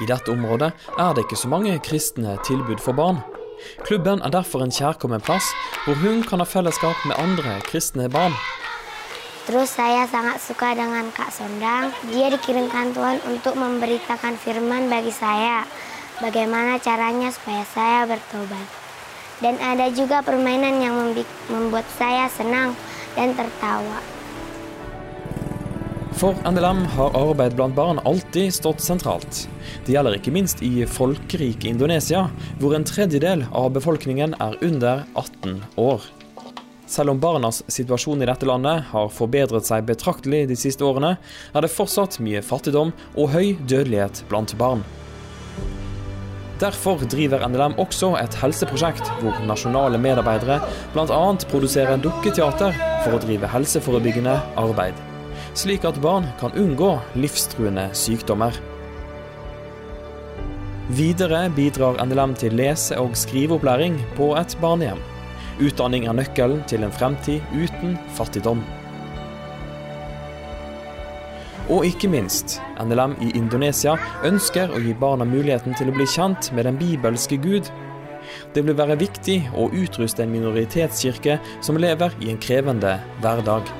I 0.00 0.06
dette 0.08 0.32
området 0.32 0.72
er 0.96 1.12
det 1.12 1.26
ikke 1.26 1.36
så 1.36 1.48
mange 1.48 1.76
kristne 1.84 2.38
tilbud 2.46 2.80
for 2.80 2.96
barn. 2.96 3.20
Klubben 3.84 4.22
er 4.24 4.32
derfor 4.32 4.64
en 4.64 4.72
kjærkommen 4.72 5.20
plass 5.20 5.44
hvor 5.84 5.98
hun 6.00 6.22
kan 6.24 6.40
ha 6.40 6.46
fellesskap 6.48 6.96
med 7.04 7.20
andre 7.20 7.60
kristne 7.68 8.08
barn. 8.08 8.32
Terus 9.50 9.74
saya 9.74 10.06
sangat 10.06 10.38
suka 10.38 10.78
dengan 10.78 11.10
Kak 11.10 11.34
Sondang. 11.34 11.90
Dia 12.14 12.30
dikirimkan 12.30 12.94
Tuhan 12.94 13.18
untuk 13.26 13.58
memberitakan 13.58 14.38
firman 14.38 14.86
bagi 14.86 15.10
saya. 15.10 15.66
Bagaimana 16.22 16.78
caranya 16.78 17.34
supaya 17.34 17.66
saya 17.66 18.06
bertobat. 18.06 18.62
Dan 19.42 19.58
ada 19.58 19.90
juga 19.90 20.22
permainan 20.22 20.78
yang 20.78 20.94
membuat 21.50 21.82
saya 21.98 22.30
senang 22.30 22.78
dan 23.18 23.34
tertawa. 23.34 23.98
For 26.14 26.38
NLM 26.46 26.86
har 26.94 27.10
arbeid 27.18 27.58
blant 27.58 27.74
barn 27.74 27.98
alltid 28.06 28.54
stått 28.54 28.78
sentralt. 28.78 29.50
Det 29.82 29.98
gjelder 29.98 30.14
ikke 30.14 30.30
minst 30.30 30.62
i 30.62 30.86
folkerike 30.86 31.66
Indonesia, 31.66 32.30
hvor 32.62 32.78
en 32.78 32.86
tredjedel 32.86 33.42
av 33.50 33.74
befolkningen 33.74 34.38
er 34.38 34.54
under 34.62 35.02
18 35.18 35.58
år. 35.74 36.19
Selv 36.90 37.12
om 37.12 37.20
barnas 37.22 37.62
situasjon 37.70 38.22
i 38.22 38.26
dette 38.26 38.46
landet 38.48 38.88
har 38.90 39.12
forbedret 39.14 39.68
seg 39.68 39.84
betraktelig 39.86 40.48
de 40.50 40.56
siste 40.58 40.82
årene, 40.82 41.12
er 41.54 41.62
det 41.62 41.70
fortsatt 41.70 42.16
mye 42.18 42.40
fattigdom 42.42 42.90
og 43.14 43.28
høy 43.30 43.52
dødelighet 43.60 44.24
blant 44.30 44.56
barn. 44.58 44.82
Derfor 46.60 46.98
driver 47.08 47.44
NLM 47.46 47.76
også 47.80 48.10
et 48.18 48.34
helseprosjekt 48.42 49.06
hvor 49.20 49.38
nasjonale 49.48 50.00
medarbeidere 50.02 50.58
bl.a. 50.92 51.20
produserer 51.52 52.02
dukketeater 52.02 52.74
for 53.04 53.14
å 53.14 53.22
drive 53.22 53.48
helseforebyggende 53.54 54.34
arbeid, 54.60 54.98
slik 55.54 55.86
at 55.88 56.02
barn 56.02 56.26
kan 56.42 56.58
unngå 56.58 56.90
livstruende 57.14 57.86
sykdommer. 57.96 58.58
Videre 60.98 61.46
bidrar 61.54 62.02
NLM 62.02 62.34
til 62.42 62.58
lese- 62.58 62.98
og 62.98 63.14
skriveopplæring 63.14 64.02
på 64.18 64.34
et 64.42 64.58
barnehjem. 64.60 65.00
Utdanning 65.60 66.06
er 66.08 66.16
nøkkelen 66.16 66.62
til 66.70 66.84
en 66.86 66.94
fremtid 66.94 67.44
uten 67.52 67.98
fattigdom. 68.16 68.62
Og 71.70 71.84
ikke 71.86 72.08
minst, 72.10 72.56
NLM 72.82 73.12
i 73.22 73.28
Indonesia 73.38 73.92
ønsker 74.26 74.72
å 74.74 74.80
gi 74.82 74.90
barna 74.98 75.26
muligheten 75.28 75.76
til 75.78 75.92
å 75.92 75.94
bli 75.94 76.06
kjent 76.08 76.48
med 76.56 76.66
den 76.66 76.80
bibelske 76.80 77.38
Gud. 77.38 77.68
Det 78.54 78.64
vil 78.66 78.74
være 78.74 78.96
viktig 78.98 79.36
å 79.54 79.68
utruste 79.70 80.24
en 80.24 80.32
minoritetskirke 80.34 81.38
som 81.62 81.78
lever 81.78 82.16
i 82.24 82.32
en 82.32 82.40
krevende 82.42 82.96
hverdag. 83.22 83.70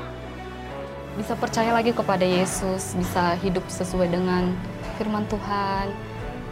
Bisa 1.18 1.34
percaya 1.34 1.74
lagi 1.74 1.90
kepada 1.90 2.22
Yesus, 2.22 2.94
bisa 2.94 3.34
hidup 3.42 3.66
sesuai 3.66 4.06
dengan 4.14 4.54
firman 4.94 5.26
Tuhan, 5.26 5.90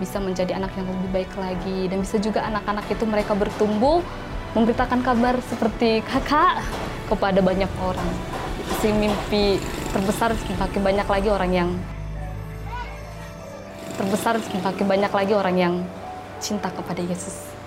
bisa 0.03 0.19
menjadi 0.19 0.59
anak 0.59 0.75
yang 0.75 0.91
lebih 0.91 1.23
baik 1.23 1.33
lagi, 1.39 1.87
dan 1.87 2.03
bisa 2.03 2.19
juga 2.19 2.43
anak-anak 2.51 2.91
itu 2.91 3.07
mereka 3.07 3.39
bertumbuh 3.39 4.03
memberitakan 4.57 5.05
kabar 5.05 5.37
seperti 5.45 6.01
kakak 6.07 6.65
kepada 7.09 7.41
banyak 7.41 7.69
orang. 7.83 8.11
Si 8.79 8.89
mimpi 8.95 9.59
terbesar 9.91 10.37
semakin 10.37 10.81
banyak 10.85 11.09
lagi 11.09 11.29
orang 11.29 11.51
yang 11.53 11.71
terbesar 13.99 14.39
semakin 14.39 14.87
banyak 14.87 15.13
lagi 15.13 15.33
orang 15.35 15.57
yang 15.59 15.75
cinta 16.39 16.71
kepada 16.71 17.03
Yesus. 17.03 17.58